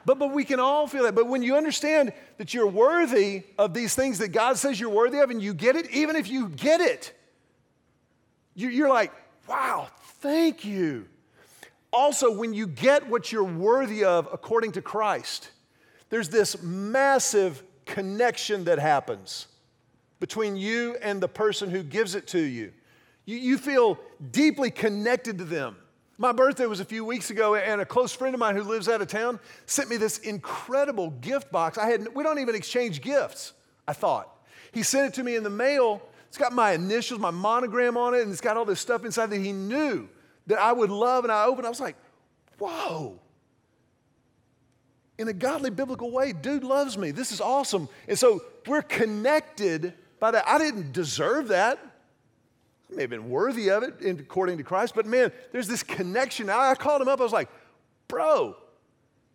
but, 0.06 0.18
but 0.18 0.32
we 0.32 0.42
can 0.42 0.58
all 0.58 0.86
feel 0.86 1.02
that. 1.02 1.14
But 1.14 1.26
when 1.26 1.42
you 1.42 1.54
understand 1.54 2.14
that 2.38 2.54
you're 2.54 2.66
worthy 2.66 3.42
of 3.58 3.74
these 3.74 3.94
things 3.94 4.16
that 4.20 4.28
God 4.28 4.56
says 4.56 4.80
you're 4.80 4.88
worthy 4.88 5.18
of 5.18 5.28
and 5.28 5.42
you 5.42 5.52
get 5.52 5.76
it, 5.76 5.90
even 5.90 6.16
if 6.16 6.30
you 6.30 6.48
get 6.48 6.80
it, 6.80 7.12
you're 8.54 8.88
like, 8.88 9.12
wow, 9.46 9.88
thank 10.22 10.64
you 10.64 11.08
also, 11.96 12.30
when 12.30 12.52
you 12.52 12.66
get 12.66 13.08
what 13.08 13.32
you're 13.32 13.42
worthy 13.42 14.04
of 14.04 14.28
according 14.30 14.72
to 14.72 14.82
Christ, 14.82 15.50
there's 16.10 16.28
this 16.28 16.62
massive 16.62 17.62
connection 17.86 18.64
that 18.64 18.78
happens 18.78 19.46
between 20.20 20.56
you 20.56 20.96
and 21.00 21.22
the 21.22 21.28
person 21.28 21.70
who 21.70 21.82
gives 21.82 22.14
it 22.14 22.26
to 22.28 22.38
you. 22.38 22.72
You, 23.24 23.38
you 23.38 23.58
feel 23.58 23.98
deeply 24.30 24.70
connected 24.70 25.38
to 25.38 25.44
them. 25.44 25.76
My 26.18 26.32
birthday 26.32 26.66
was 26.66 26.80
a 26.80 26.84
few 26.84 27.04
weeks 27.04 27.30
ago, 27.30 27.54
and 27.54 27.80
a 27.80 27.86
close 27.86 28.12
friend 28.12 28.34
of 28.34 28.40
mine 28.40 28.56
who 28.56 28.62
lives 28.62 28.88
out 28.88 29.00
of 29.00 29.08
town 29.08 29.40
sent 29.64 29.88
me 29.88 29.96
this 29.96 30.18
incredible 30.18 31.10
gift 31.10 31.50
box. 31.50 31.78
I 31.78 31.88
had 31.88 32.14
we 32.14 32.22
don't 32.22 32.38
even 32.38 32.54
exchange 32.54 33.00
gifts. 33.00 33.54
I 33.88 33.94
thought 33.94 34.30
he 34.72 34.82
sent 34.82 35.08
it 35.08 35.14
to 35.14 35.24
me 35.24 35.36
in 35.36 35.42
the 35.42 35.50
mail. 35.50 36.02
It's 36.28 36.38
got 36.38 36.52
my 36.52 36.72
initials, 36.72 37.20
my 37.20 37.30
monogram 37.30 37.96
on 37.96 38.14
it, 38.14 38.22
and 38.22 38.30
it's 38.30 38.40
got 38.40 38.56
all 38.56 38.66
this 38.66 38.80
stuff 38.80 39.04
inside 39.04 39.30
that 39.30 39.40
he 39.40 39.52
knew 39.52 40.08
that 40.46 40.58
I 40.58 40.72
would 40.72 40.90
love. 40.90 41.24
And 41.24 41.32
I 41.32 41.44
opened. 41.44 41.66
I 41.66 41.70
was 41.70 41.80
like, 41.80 41.96
"Whoa!" 42.58 43.18
In 45.18 45.28
a 45.28 45.32
godly 45.32 45.70
biblical 45.70 46.10
way, 46.10 46.32
dude 46.32 46.64
loves 46.64 46.98
me. 46.98 47.10
This 47.10 47.32
is 47.32 47.40
awesome. 47.40 47.88
And 48.06 48.18
so 48.18 48.42
we're 48.66 48.82
connected 48.82 49.94
by 50.20 50.30
that. 50.30 50.46
I 50.46 50.58
didn't 50.58 50.92
deserve 50.92 51.48
that. 51.48 51.78
I 52.90 52.94
may 52.94 53.02
have 53.02 53.10
been 53.10 53.30
worthy 53.30 53.70
of 53.70 53.82
it 53.82 53.94
according 54.04 54.58
to 54.58 54.62
Christ, 54.62 54.94
but 54.94 55.06
man, 55.06 55.32
there's 55.52 55.66
this 55.68 55.82
connection. 55.82 56.48
I 56.48 56.74
called 56.74 57.02
him 57.02 57.08
up. 57.08 57.20
I 57.20 57.24
was 57.24 57.32
like, 57.32 57.48
bro, 58.08 58.56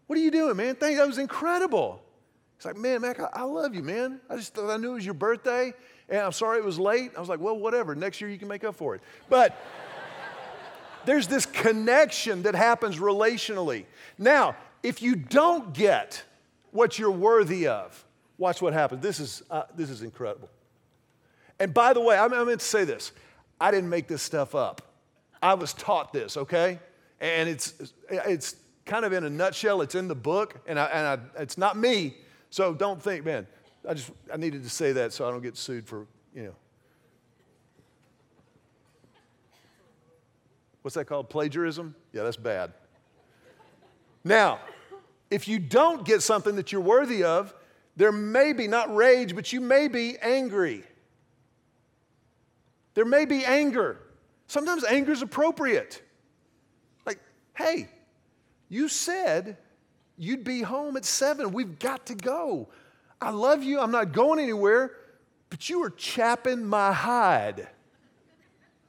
what 0.08 0.18
are 0.18 0.22
you 0.22 0.32
doing, 0.32 0.56
man? 0.56 0.76
Thank 0.76 0.98
that 0.98 1.08
was 1.08 1.18
incredible. 1.18 2.02
He's 2.58 2.66
like, 2.66 2.78
man, 2.78 3.02
Mac, 3.02 3.20
I, 3.20 3.28
I 3.34 3.42
love 3.44 3.74
you, 3.74 3.82
man. 3.82 4.22
I 4.30 4.36
just 4.36 4.54
thought 4.54 4.70
I 4.70 4.78
knew 4.78 4.92
it 4.92 4.96
was 4.96 5.06
your 5.06 5.16
birthday, 5.16 5.74
and 6.10 6.20
I'm 6.20 6.32
sorry 6.32 6.60
it 6.60 6.64
was 6.64 6.80
late. 6.80 7.12
I 7.18 7.20
was 7.20 7.28
like, 7.28 7.40
well, 7.40 7.58
whatever. 7.58 7.96
Next 7.96 8.22
year 8.22 8.30
you 8.30 8.38
can 8.38 8.48
make 8.48 8.64
up 8.64 8.76
for 8.76 8.96
it. 8.96 9.02
But 9.30 9.58
there's 11.06 11.28
this 11.28 11.46
connection 11.46 12.44
that 12.44 12.56
happens 12.56 12.98
relationally. 12.98 13.86
Now, 14.18 14.56
if 14.84 15.02
you 15.02 15.16
don't 15.16 15.74
get 15.74 16.24
what 16.72 16.98
you're 16.98 17.12
worthy 17.12 17.68
of, 17.68 18.06
watch 18.38 18.62
what 18.62 18.74
happens. 18.74 19.02
This 19.02 19.20
is, 19.20 19.44
uh, 19.52 19.64
this 19.76 19.90
is 19.90 20.02
incredible. 20.02 20.50
And 21.60 21.74
by 21.74 21.94
the 21.94 22.02
way, 22.02 22.18
I 22.18 22.28
meant 22.28 22.60
to 22.60 22.66
say 22.66 22.86
this. 22.86 23.12
I 23.60 23.70
didn't 23.70 23.90
make 23.90 24.08
this 24.08 24.24
stuff 24.24 24.56
up. 24.56 24.82
I 25.44 25.54
was 25.54 25.74
taught 25.74 26.12
this, 26.12 26.38
okay? 26.38 26.80
And 27.20 27.48
it's, 27.48 27.94
it's 28.10 28.56
kind 28.86 29.06
of 29.06 29.14
in 29.14 29.24
a 29.24 29.30
nutshell, 29.30 29.82
it's 29.82 29.96
in 29.96 30.08
the 30.08 30.16
book, 30.16 30.56
and, 30.68 30.80
I, 30.80 30.86
and 30.86 31.08
I, 31.38 31.42
it's 31.42 31.58
not 31.58 31.78
me. 31.78 32.18
So 32.50 32.74
don't 32.74 33.02
think, 33.02 33.26
man, 33.26 33.46
I 33.88 33.94
just, 33.94 34.12
I 34.34 34.38
needed 34.38 34.64
to 34.64 34.70
say 34.70 34.92
that 34.94 35.14
so 35.14 35.28
I 35.28 35.32
don't 35.32 35.42
get 35.42 35.56
sued 35.56 35.88
for, 35.88 36.08
you 36.36 36.44
know. 36.44 36.56
What's 40.82 40.96
that 40.96 41.06
called? 41.06 41.30
Plagiarism? 41.30 41.96
Yeah, 42.12 42.24
that's 42.24 42.38
bad. 42.38 42.74
Now, 44.24 44.60
if 45.30 45.48
you 45.48 45.60
don't 45.60 46.06
get 46.06 46.22
something 46.22 46.56
that 46.56 46.72
you're 46.72 46.82
worthy 46.82 47.24
of, 47.24 47.54
there 47.96 48.12
may 48.12 48.54
be 48.54 48.68
not 48.68 48.94
rage, 48.94 49.36
but 49.36 49.52
you 49.54 49.62
may 49.62 49.88
be 49.88 50.18
angry. 50.22 50.84
There 52.94 53.06
may 53.06 53.26
be 53.26 53.46
anger. 53.46 54.00
Sometimes 54.48 54.84
anger 54.84 55.12
is 55.12 55.22
appropriate. 55.22 56.02
Like, 57.06 57.20
hey, 57.54 57.88
you 58.70 58.88
said 58.88 59.58
you'd 60.18 60.44
be 60.44 60.62
home 60.62 60.98
at 60.98 61.06
seven. 61.06 61.52
We've 61.54 61.80
got 61.80 62.08
to 62.08 62.16
go. 62.16 62.70
I 63.20 63.30
love 63.30 63.64
you. 63.64 63.80
I'm 63.80 63.92
not 63.92 64.12
going 64.12 64.40
anywhere, 64.40 64.92
but 65.50 65.70
you 65.70 65.84
are 65.84 65.90
chapping 65.90 66.66
my 66.66 66.92
hide. 66.92 67.68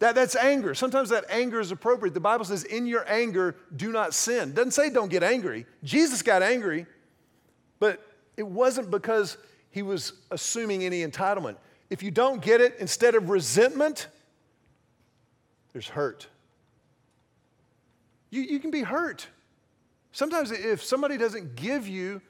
That, 0.03 0.17
that's 0.17 0.35
anger. 0.35 0.75
Sometimes 0.75 1.11
that 1.11 1.27
anger 1.31 1.61
is 1.61 1.71
appropriate. 1.71 2.13
The 2.13 2.19
Bible 2.19 2.45
says, 2.45 2.65
in 2.65 2.87
your 2.87 3.09
anger, 3.09 3.55
do 3.77 3.93
not 3.93 4.15
sin. 4.15 4.53
Doesn't 4.53 4.73
say 4.73 4.91
don't 4.91 5.09
get 5.09 5.23
angry. 5.23 5.65
Jesus 5.85 6.23
got 6.23 6.43
angry, 6.43 6.87
but 7.79 8.05
it 8.37 8.43
wasn't 8.43 8.91
because 8.91 9.39
he 9.71 9.83
was 9.83 10.15
assuming 10.33 10.83
any 10.83 11.07
entitlement. 11.07 11.55
If 11.89 12.03
you 12.03 12.11
don't 12.11 12.43
get 12.43 12.61
it, 12.61 12.75
instead 12.81 13.15
of 13.15 13.31
resentment, 13.31 14.09
there's 15.73 15.87
hurt. 15.87 16.27
You, 18.31 18.43
you 18.43 18.59
can 18.59 18.73
be 18.73 18.83
hurt. 18.83 19.29
Sometimes, 20.11 20.51
if 20.51 20.83
somebody 20.83 21.17
doesn't 21.17 21.55
give 21.55 21.87
you 21.87 22.21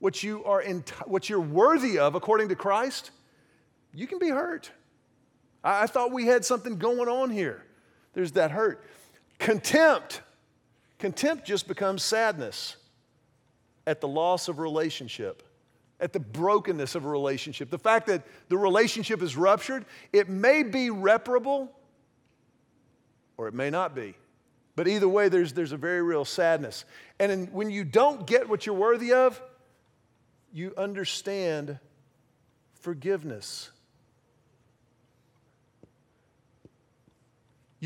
what, 0.00 0.22
you 0.22 0.44
are 0.44 0.60
in, 0.60 0.84
what 1.06 1.30
you're 1.30 1.40
worthy 1.40 1.98
of 1.98 2.14
according 2.14 2.50
to 2.50 2.56
Christ, 2.56 3.10
you 3.94 4.06
can 4.06 4.18
be 4.18 4.28
hurt. 4.28 4.70
I, 5.66 5.82
I 5.82 5.86
thought 5.86 6.12
we 6.12 6.26
had 6.26 6.44
something 6.44 6.78
going 6.78 7.08
on 7.08 7.30
here. 7.30 7.62
There's 8.14 8.32
that 8.32 8.52
hurt. 8.52 8.82
Contempt. 9.38 10.22
Contempt 10.98 11.44
just 11.44 11.68
becomes 11.68 12.02
sadness 12.02 12.76
at 13.86 14.00
the 14.00 14.08
loss 14.08 14.48
of 14.48 14.58
relationship 14.58 15.42
at 16.00 16.12
the 16.12 16.20
brokenness 16.20 16.94
of 16.94 17.04
a 17.04 17.08
relationship. 17.08 17.70
The 17.70 17.78
fact 17.78 18.06
that 18.08 18.22
the 18.48 18.58
relationship 18.58 19.22
is 19.22 19.36
ruptured, 19.36 19.84
it 20.12 20.28
may 20.28 20.62
be 20.62 20.90
reparable 20.90 21.72
or 23.36 23.48
it 23.48 23.54
may 23.54 23.70
not 23.70 23.94
be. 23.94 24.14
But 24.74 24.88
either 24.88 25.08
way, 25.08 25.28
there's, 25.30 25.54
there's 25.54 25.72
a 25.72 25.76
very 25.76 26.02
real 26.02 26.24
sadness. 26.24 26.84
And 27.18 27.32
in, 27.32 27.46
when 27.46 27.70
you 27.70 27.84
don't 27.84 28.26
get 28.26 28.48
what 28.48 28.66
you're 28.66 28.74
worthy 28.74 29.12
of, 29.12 29.40
you 30.52 30.74
understand 30.76 31.78
forgiveness. 32.80 33.70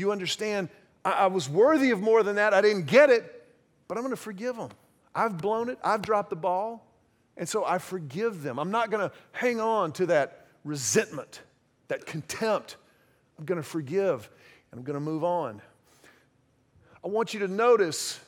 You 0.01 0.11
understand, 0.11 0.69
I, 1.05 1.11
I 1.11 1.27
was 1.27 1.47
worthy 1.47 1.91
of 1.91 2.01
more 2.01 2.23
than 2.23 2.37
that. 2.37 2.55
I 2.55 2.61
didn't 2.61 2.87
get 2.87 3.11
it, 3.11 3.47
but 3.87 3.97
I'm 3.97 4.03
going 4.03 4.15
to 4.15 4.21
forgive 4.21 4.57
them. 4.57 4.69
I've 5.13 5.37
blown 5.37 5.69
it, 5.69 5.77
I've 5.83 6.01
dropped 6.01 6.31
the 6.31 6.35
ball. 6.35 6.87
And 7.37 7.47
so 7.47 7.63
I 7.63 7.77
forgive 7.77 8.41
them. 8.41 8.59
I'm 8.59 8.71
not 8.71 8.89
going 8.89 9.07
to 9.07 9.15
hang 9.31 9.61
on 9.61 9.91
to 9.93 10.07
that 10.07 10.47
resentment, 10.65 11.41
that 11.87 12.05
contempt. 12.05 12.77
I'm 13.37 13.45
going 13.45 13.61
to 13.61 13.67
forgive 13.67 14.29
and 14.71 14.79
I'm 14.79 14.83
going 14.83 14.95
to 14.95 14.99
move 14.99 15.23
on. 15.23 15.61
I 17.03 17.07
want 17.07 17.33
you 17.33 17.39
to 17.41 17.47
notice 17.47 18.19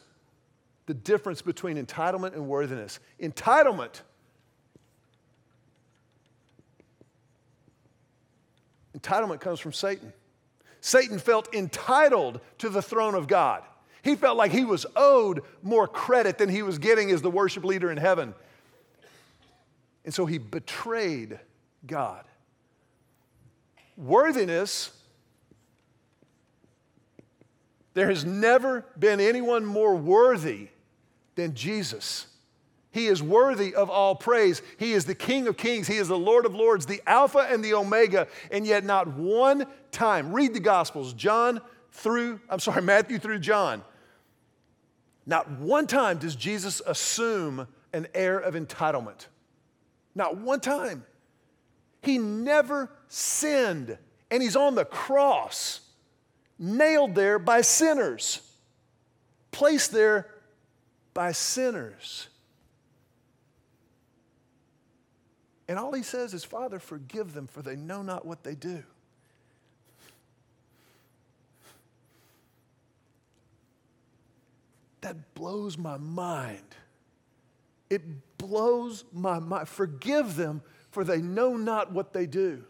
the 0.86 0.94
difference 0.94 1.42
between 1.42 1.84
entitlement 1.84 2.34
and 2.34 2.48
worthiness. 2.48 3.00
Entitlement 3.20 4.02
Entitlement 8.98 9.40
comes 9.40 9.60
from 9.60 9.74
Satan. 9.74 10.14
Satan 10.86 11.18
felt 11.18 11.56
entitled 11.56 12.42
to 12.58 12.68
the 12.68 12.82
throne 12.82 13.16
of 13.16 13.26
God. 13.26 13.64
He 14.02 14.18
felt 14.18 14.36
like 14.36 14.52
he 14.52 14.66
was 14.66 14.86
owed 14.98 15.42
more 15.62 15.88
credit 15.88 16.38
than 16.38 16.50
he 16.50 16.62
was 16.62 16.78
getting 16.78 17.10
as 17.10 17.22
the 17.22 17.32
worship 17.32 17.64
leader 17.64 17.90
in 17.90 17.96
heaven. 17.98 18.36
And 20.04 20.14
so 20.14 20.26
he 20.26 20.40
betrayed 20.40 21.40
God. 21.88 22.26
Worthiness, 23.96 24.92
there 27.94 28.10
has 28.10 28.26
never 28.26 28.86
been 29.00 29.22
anyone 29.22 29.66
more 29.66 29.96
worthy 29.96 30.68
than 31.36 31.56
Jesus. 31.56 32.28
He 32.94 33.08
is 33.08 33.24
worthy 33.24 33.74
of 33.74 33.90
all 33.90 34.14
praise. 34.14 34.62
He 34.78 34.94
is 34.94 35.06
the 35.06 35.16
King 35.16 35.48
of 35.48 35.58
kings. 35.58 35.88
He 35.88 35.98
is 35.98 36.08
the 36.08 36.18
Lord 36.18 36.46
of 36.46 36.54
lords, 36.54 36.86
the 36.86 37.02
Alpha 37.08 37.40
and 37.40 37.66
the 37.66 37.74
Omega. 37.74 38.28
And 38.52 38.68
yet, 38.68 38.84
not 38.86 39.08
one 39.08 39.66
time, 39.92 40.32
read 40.32 40.54
the 40.54 40.60
Gospels, 40.60 41.12
John 41.14 41.60
through, 41.92 42.40
I'm 42.50 42.60
sorry, 42.60 42.82
Matthew 42.84 43.18
through 43.18 43.40
John. 43.40 43.82
Not 45.26 45.50
one 45.50 45.88
time 45.88 46.20
does 46.20 46.36
Jesus 46.36 46.84
assume 46.86 47.68
an 47.94 48.08
air 48.14 48.38
of 48.38 48.54
entitlement. 48.54 49.26
Not 50.14 50.38
one 50.38 50.60
time. 50.60 51.04
He 52.04 52.20
never 52.20 52.92
sinned, 53.08 53.98
and 54.30 54.44
he's 54.44 54.56
on 54.56 54.76
the 54.76 54.86
cross, 54.86 55.82
nailed 56.60 57.16
there 57.16 57.40
by 57.40 57.62
sinners, 57.62 58.42
placed 59.52 59.92
there 59.92 60.30
by 61.16 61.32
sinners. 61.32 62.28
And 65.74 65.80
all 65.80 65.92
he 65.92 66.04
says 66.04 66.36
is, 66.36 66.44
Father, 66.44 66.78
forgive 66.78 67.34
them, 67.34 67.48
for 67.48 67.64
they 67.64 67.76
know 67.76 68.04
not 68.04 68.28
what 68.28 68.44
they 68.44 68.54
do. 68.54 68.84
That 75.02 75.34
blows 75.34 75.76
my 75.76 75.98
mind. 75.98 76.76
It 77.90 78.04
blows 78.38 79.04
my 79.12 79.40
mind. 79.40 79.68
Forgive 79.68 80.36
them, 80.36 80.62
for 80.92 81.04
they 81.04 81.24
know 81.24 81.58
not 81.58 81.92
what 81.92 82.14
they 82.14 82.28
do. 82.28 82.64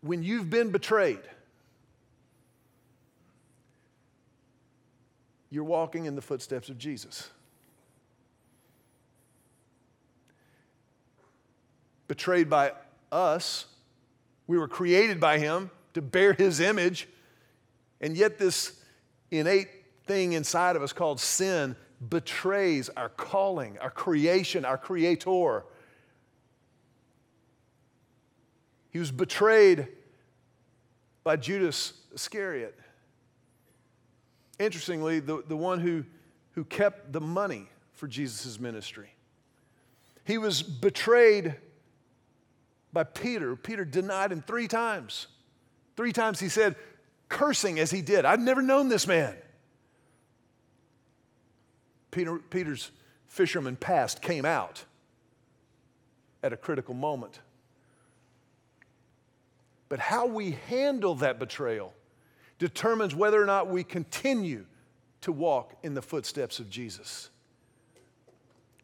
When 0.00 0.22
you've 0.22 0.48
been 0.48 0.70
betrayed, 0.70 1.20
you're 5.50 5.64
walking 5.64 6.06
in 6.06 6.14
the 6.14 6.22
footsteps 6.22 6.70
of 6.70 6.78
Jesus. 6.78 7.28
Betrayed 12.10 12.50
by 12.50 12.72
us, 13.12 13.66
we 14.48 14.58
were 14.58 14.66
created 14.66 15.20
by 15.20 15.38
Him 15.38 15.70
to 15.94 16.02
bear 16.02 16.32
His 16.32 16.58
image, 16.58 17.06
and 18.00 18.16
yet 18.16 18.36
this 18.36 18.82
innate 19.30 19.68
thing 20.06 20.32
inside 20.32 20.74
of 20.74 20.82
us 20.82 20.92
called 20.92 21.20
sin 21.20 21.76
betrays 22.08 22.88
our 22.96 23.10
calling, 23.10 23.78
our 23.78 23.92
creation, 23.92 24.64
our 24.64 24.76
creator. 24.76 25.62
He 28.90 28.98
was 28.98 29.12
betrayed 29.12 29.86
by 31.22 31.36
Judas 31.36 31.92
Iscariot. 32.12 32.76
Interestingly, 34.58 35.20
the, 35.20 35.44
the 35.46 35.56
one 35.56 35.78
who, 35.78 36.04
who 36.54 36.64
kept 36.64 37.12
the 37.12 37.20
money 37.20 37.68
for 37.92 38.08
Jesus' 38.08 38.58
ministry. 38.58 39.10
He 40.24 40.38
was 40.38 40.60
betrayed 40.60 41.54
by 42.92 43.04
Peter. 43.04 43.56
Peter 43.56 43.84
denied 43.84 44.32
him 44.32 44.42
three 44.42 44.68
times. 44.68 45.26
Three 45.96 46.12
times 46.12 46.40
he 46.40 46.48
said, 46.48 46.76
cursing 47.28 47.78
as 47.78 47.90
he 47.90 48.02
did, 48.02 48.24
I've 48.24 48.40
never 48.40 48.62
known 48.62 48.88
this 48.88 49.06
man. 49.06 49.34
Peter, 52.10 52.38
Peter's 52.38 52.90
fisherman 53.28 53.76
past 53.76 54.20
came 54.20 54.44
out 54.44 54.84
at 56.42 56.52
a 56.52 56.56
critical 56.56 56.94
moment. 56.94 57.40
But 59.88 59.98
how 59.98 60.26
we 60.26 60.52
handle 60.68 61.16
that 61.16 61.38
betrayal 61.38 61.92
determines 62.58 63.14
whether 63.14 63.40
or 63.40 63.46
not 63.46 63.68
we 63.68 63.84
continue 63.84 64.66
to 65.20 65.32
walk 65.32 65.74
in 65.82 65.94
the 65.94 66.02
footsteps 66.02 66.58
of 66.58 66.70
Jesus. 66.70 67.30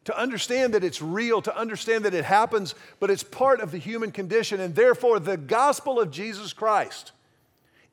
To 0.07 0.17
understand 0.17 0.73
that 0.73 0.85
it's 0.85 1.01
real, 1.01 1.41
to 1.41 1.53
understand 1.53 2.05
that 2.05 2.13
it 2.13 2.23
happens, 2.23 2.75
but 3.01 3.11
it's 3.11 3.23
part 3.23 3.59
of 3.59 3.71
the 3.71 3.77
human 3.77 4.13
condition, 4.13 4.61
and 4.61 4.73
therefore 4.73 5.19
the 5.19 5.35
gospel 5.35 5.99
of 5.99 6.11
Jesus 6.11 6.53
Christ 6.53 7.11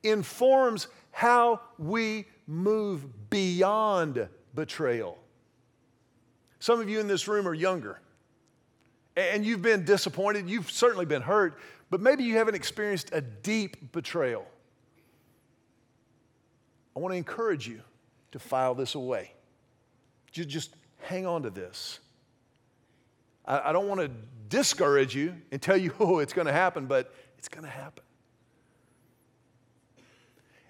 informs 0.05 0.87
how 1.11 1.61
we 1.77 2.27
move 2.47 3.31
beyond 3.31 4.29
betrayal. 4.55 5.19
Some 6.61 6.81
of 6.81 6.89
you 6.89 7.01
in 7.01 7.09
this 7.09 7.27
room 7.27 7.49
are 7.49 7.55
younger 7.55 8.01
and 9.17 9.45
you've 9.45 9.63
been 9.63 9.85
disappointed. 9.85 10.49
You've 10.49 10.71
certainly 10.71 11.07
been 11.07 11.23
hurt, 11.23 11.59
but 11.91 12.01
maybe 12.01 12.23
you 12.23 12.37
haven't 12.37 12.55
experienced 12.55 13.11
a 13.13 13.23
deep 13.23 13.91
betrayal. 13.91 14.47
I 16.95 17.01
want 17.01 17.13
to 17.13 17.17
encourage 17.17 17.67
you 17.67 17.81
to 18.31 18.39
file 18.39 18.77
this 18.77 18.95
away. 18.95 19.33
Just 20.31 20.77
hang 21.05 21.27
on 21.27 21.43
to 21.43 21.51
this. 21.51 22.01
I 23.47 23.73
don't 23.73 23.89
want 23.89 24.01
to 24.01 24.11
discourage 24.49 25.15
you 25.15 25.35
and 25.53 25.61
tell 25.61 25.77
you, 25.77 25.93
oh, 26.01 26.19
it's 26.19 26.33
going 26.33 26.47
to 26.47 26.53
happen, 26.53 26.87
but 26.87 27.15
it's 27.39 27.49
going 27.49 27.65
to 27.65 27.71
happen. 27.71 28.03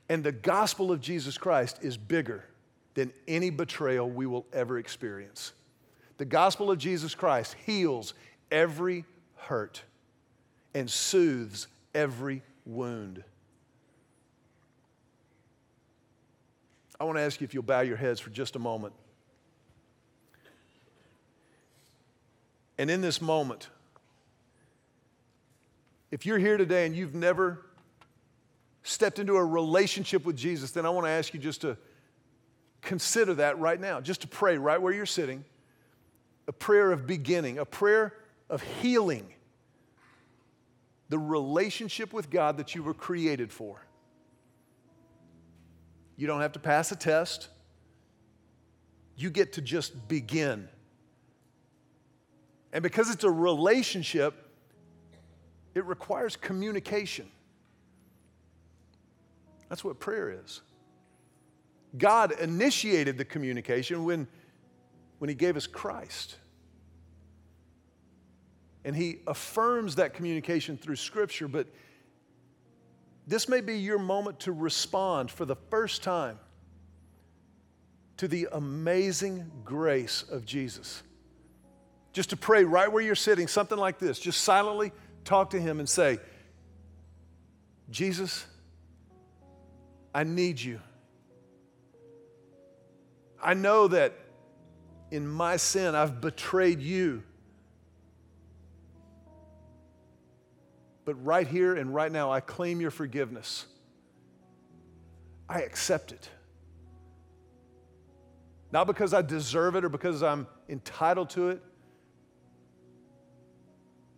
And 0.08 0.22
the 0.22 0.32
gospel 0.32 0.92
of 0.92 1.00
Jesus 1.00 1.38
Christ 1.38 1.78
is 1.82 1.96
bigger 1.96 2.44
than 2.94 3.12
any 3.26 3.50
betrayal 3.50 4.08
we 4.10 4.26
will 4.26 4.44
ever 4.52 4.78
experience. 4.78 5.52
The 6.18 6.24
gospel 6.24 6.70
of 6.70 6.78
Jesus 6.78 7.14
Christ 7.14 7.56
heals 7.64 8.14
every 8.50 9.04
hurt 9.36 9.82
and 10.74 10.90
soothes 10.90 11.68
every 11.94 12.42
wound. 12.66 13.22
I 17.00 17.04
want 17.04 17.18
to 17.18 17.22
ask 17.22 17.40
you 17.40 17.44
if 17.44 17.54
you'll 17.54 17.62
bow 17.62 17.80
your 17.80 17.96
heads 17.96 18.20
for 18.20 18.30
just 18.30 18.56
a 18.56 18.58
moment. 18.58 18.94
And 22.78 22.90
in 22.90 23.00
this 23.00 23.20
moment, 23.20 23.68
if 26.10 26.26
you're 26.26 26.38
here 26.38 26.56
today 26.56 26.86
and 26.86 26.94
you've 26.94 27.14
never 27.14 27.64
stepped 28.82 29.18
into 29.18 29.36
a 29.36 29.44
relationship 29.44 30.24
with 30.24 30.36
Jesus, 30.36 30.72
then 30.72 30.84
I 30.84 30.90
want 30.90 31.06
to 31.06 31.10
ask 31.10 31.32
you 31.34 31.40
just 31.40 31.62
to 31.62 31.76
consider 32.82 33.34
that 33.34 33.58
right 33.58 33.80
now, 33.80 34.00
just 34.00 34.20
to 34.22 34.28
pray 34.28 34.58
right 34.58 34.80
where 34.80 34.92
you're 34.92 35.06
sitting 35.06 35.44
a 36.46 36.52
prayer 36.52 36.92
of 36.92 37.06
beginning, 37.06 37.58
a 37.58 37.64
prayer 37.64 38.12
of 38.50 38.62
healing 38.62 39.32
the 41.08 41.18
relationship 41.18 42.12
with 42.12 42.30
God 42.30 42.56
that 42.56 42.74
you 42.74 42.82
were 42.82 42.94
created 42.94 43.52
for. 43.52 43.80
You 46.16 46.26
don't 46.26 46.40
have 46.40 46.52
to 46.52 46.58
pass 46.58 46.92
a 46.92 46.96
test. 46.96 47.48
You 49.16 49.30
get 49.30 49.52
to 49.54 49.60
just 49.60 50.08
begin. 50.08 50.68
And 52.74 52.82
because 52.82 53.08
it's 53.08 53.22
a 53.22 53.30
relationship, 53.30 54.34
it 55.74 55.84
requires 55.84 56.34
communication. 56.34 57.26
That's 59.68 59.84
what 59.84 60.00
prayer 60.00 60.40
is. 60.44 60.60
God 61.96 62.32
initiated 62.40 63.16
the 63.16 63.24
communication 63.24 64.04
when, 64.04 64.26
when 65.20 65.28
He 65.28 65.36
gave 65.36 65.56
us 65.56 65.68
Christ. 65.68 66.36
And 68.84 68.96
He 68.96 69.20
affirms 69.28 69.94
that 69.94 70.12
communication 70.12 70.76
through 70.76 70.96
Scripture, 70.96 71.46
but 71.46 71.68
this 73.26 73.48
may 73.48 73.60
be 73.60 73.78
your 73.78 74.00
moment 74.00 74.40
to 74.40 74.52
respond 74.52 75.30
for 75.30 75.44
the 75.44 75.56
first 75.70 76.02
time 76.02 76.40
to 78.16 78.26
the 78.26 78.48
amazing 78.52 79.50
grace 79.64 80.24
of 80.28 80.44
Jesus. 80.44 81.04
Just 82.14 82.30
to 82.30 82.36
pray 82.36 82.64
right 82.64 82.90
where 82.90 83.02
you're 83.02 83.16
sitting, 83.16 83.48
something 83.48 83.76
like 83.76 83.98
this. 83.98 84.20
Just 84.20 84.42
silently 84.42 84.92
talk 85.24 85.50
to 85.50 85.60
Him 85.60 85.80
and 85.80 85.88
say, 85.88 86.20
Jesus, 87.90 88.46
I 90.14 90.22
need 90.22 90.60
you. 90.60 90.80
I 93.42 93.54
know 93.54 93.88
that 93.88 94.14
in 95.10 95.26
my 95.26 95.56
sin 95.56 95.96
I've 95.96 96.20
betrayed 96.20 96.80
you. 96.80 97.24
But 101.04 101.14
right 101.24 101.46
here 101.46 101.74
and 101.74 101.92
right 101.92 102.10
now, 102.10 102.30
I 102.30 102.38
claim 102.40 102.80
your 102.80 102.92
forgiveness. 102.92 103.66
I 105.48 105.62
accept 105.62 106.12
it. 106.12 106.30
Not 108.70 108.86
because 108.86 109.12
I 109.12 109.20
deserve 109.20 109.74
it 109.74 109.84
or 109.84 109.88
because 109.88 110.22
I'm 110.22 110.46
entitled 110.68 111.30
to 111.30 111.50
it, 111.50 111.62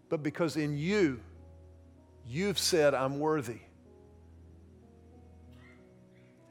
but 0.09 0.23
because 0.23 0.57
in 0.57 0.79
you, 0.79 1.21
you've 2.29 2.59
said, 2.59 2.95
I'm 2.95 3.19
worthy. 3.19 3.59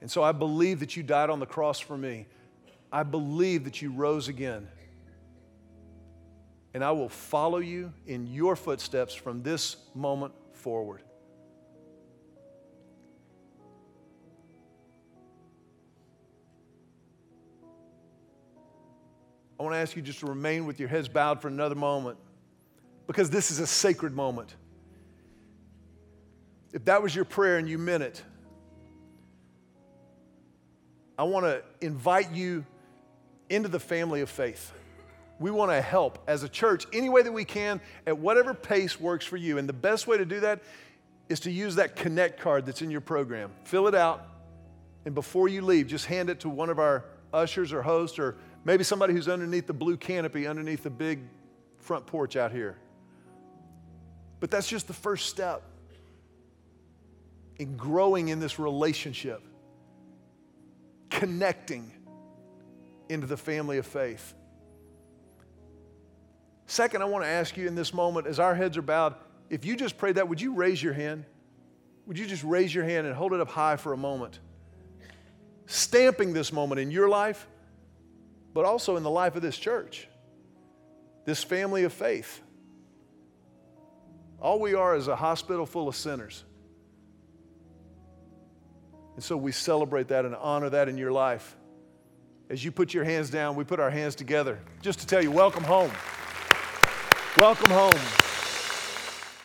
And 0.02 0.12
so 0.12 0.22
I 0.22 0.34
believe 0.34 0.82
that 0.82 0.96
you 0.96 1.04
died 1.04 1.30
on 1.30 1.40
the 1.40 1.46
cross 1.46 1.80
for 1.80 1.98
me. 1.98 2.28
I 2.92 3.04
believe 3.04 3.64
that 3.64 3.82
you 3.82 3.92
rose 3.92 4.28
again. 4.28 4.68
And 6.74 6.84
I 6.84 6.92
will 6.92 7.10
follow 7.10 7.60
you 7.60 7.94
in 8.06 8.28
your 8.28 8.56
footsteps 8.56 9.16
from 9.16 9.42
this 9.42 9.78
moment 9.96 10.34
forward. 10.54 11.02
I 19.58 19.64
want 19.64 19.74
to 19.74 19.80
ask 19.80 19.96
you 19.96 20.02
just 20.02 20.20
to 20.20 20.26
remain 20.26 20.66
with 20.66 20.82
your 20.82 20.90
heads 20.90 21.08
bowed 21.08 21.42
for 21.42 21.48
another 21.48 21.76
moment 21.76 22.18
because 23.08 23.30
this 23.30 23.52
is 23.52 23.60
a 23.60 23.68
sacred 23.68 24.14
moment. 24.14 24.56
If 26.74 26.86
that 26.86 27.02
was 27.02 27.16
your 27.16 27.26
prayer 27.26 27.58
and 27.58 27.70
you 27.70 27.78
meant 27.78 28.04
it, 28.04 28.22
I 31.18 31.24
want 31.24 31.46
to 31.46 31.64
invite 31.80 32.32
you 32.34 32.66
into 33.50 33.70
the 33.70 33.80
family 33.80 34.22
of 34.22 34.30
faith. 34.30 34.74
We 35.40 35.52
want 35.52 35.72
to 35.72 35.82
help 35.82 36.20
as 36.28 36.44
a 36.44 36.50
church 36.50 36.86
any 36.92 37.10
way 37.10 37.22
that 37.22 37.32
we 37.32 37.46
can 37.46 37.80
at 38.06 38.18
whatever 38.18 38.54
pace 38.54 39.00
works 39.00 39.26
for 39.26 39.38
you. 39.38 39.58
And 39.58 39.68
the 39.68 39.74
best 39.74 40.08
way 40.08 40.18
to 40.18 40.26
do 40.26 40.42
that 40.42 40.62
is 41.30 41.40
to 41.42 41.52
use 41.52 41.76
that 41.76 41.96
connect 41.96 42.40
card 42.40 42.66
that's 42.66 42.82
in 42.82 42.92
your 42.92 43.02
program. 43.02 43.52
Fill 43.64 43.88
it 43.88 43.96
out, 43.96 44.28
and 45.06 45.16
before 45.16 45.48
you 45.48 45.62
leave, 45.62 45.88
just 45.88 46.06
hand 46.06 46.30
it 46.30 46.40
to 46.42 46.50
one 46.50 46.70
of 46.70 46.80
our 46.80 47.06
ushers 47.34 47.74
or 47.74 47.82
hosts, 47.82 48.20
or 48.20 48.38
maybe 48.64 48.84
somebody 48.84 49.14
who's 49.14 49.28
underneath 49.28 49.68
the 49.68 49.74
blue 49.74 49.98
canopy, 49.98 50.48
underneath 50.48 50.84
the 50.84 50.90
big 50.90 51.20
front 51.80 52.06
porch 52.06 52.36
out 52.36 52.52
here. 52.52 52.78
But 54.40 54.52
that's 54.52 54.68
just 54.68 54.88
the 54.88 54.94
first 54.94 55.30
step 55.30 55.64
in 57.58 57.78
growing 57.78 58.28
in 58.28 58.40
this 58.40 58.60
relationship, 58.60 59.42
connecting 61.10 61.92
into 63.10 63.28
the 63.28 63.38
family 63.38 63.78
of 63.78 63.86
faith. 63.86 64.34
Second, 66.68 67.02
I 67.02 67.06
want 67.06 67.24
to 67.24 67.30
ask 67.30 67.56
you 67.56 67.68
in 67.68 67.76
this 67.76 67.94
moment, 67.94 68.28
as 68.28 68.40
our 68.40 68.56
heads 68.56 68.78
are 68.78 68.82
bowed, 68.82 69.16
if 69.50 69.66
you 69.66 69.76
just 69.76 69.98
prayed 69.98 70.16
that, 70.16 70.28
would 70.28 70.42
you 70.42 70.54
raise 70.54 70.82
your 70.82 70.94
hand? 70.94 71.26
Would 72.08 72.18
you 72.18 72.26
just 72.26 72.44
raise 72.44 72.74
your 72.74 72.84
hand 72.84 73.08
and 73.08 73.16
hold 73.16 73.34
it 73.34 73.40
up 73.40 73.50
high 73.50 73.78
for 73.78 73.94
a 73.94 73.98
moment? 73.98 74.40
Stamping 75.68 76.34
this 76.34 76.52
moment 76.52 76.80
in 76.82 76.92
your 76.92 77.08
life, 77.08 77.48
but 78.54 78.66
also 78.66 78.98
in 78.98 79.04
the 79.04 79.10
life 79.10 79.36
of 79.36 79.42
this 79.42 79.58
church, 79.58 80.08
this 81.26 81.44
family 81.44 81.84
of 81.84 81.94
faith. 81.94 82.42
All 84.42 84.60
we 84.60 84.74
are 84.74 84.96
is 84.96 85.08
a 85.08 85.16
hospital 85.16 85.66
full 85.66 85.88
of 85.88 85.96
sinners. 85.96 86.44
And 89.16 89.24
so 89.24 89.38
we 89.38 89.52
celebrate 89.52 90.10
that 90.10 90.26
and 90.26 90.36
honor 90.36 90.70
that 90.70 90.90
in 90.90 90.98
your 90.98 91.12
life. 91.12 91.56
As 92.50 92.64
you 92.64 92.72
put 92.72 92.94
your 92.94 93.04
hands 93.04 93.30
down, 93.30 93.56
we 93.56 93.64
put 93.64 93.80
our 93.80 93.90
hands 93.90 94.14
together 94.14 94.60
just 94.82 95.00
to 95.00 95.08
tell 95.08 95.22
you, 95.22 95.32
welcome 95.32 95.64
home. 95.64 95.92
Welcome 97.38 97.72
home. 97.72 98.25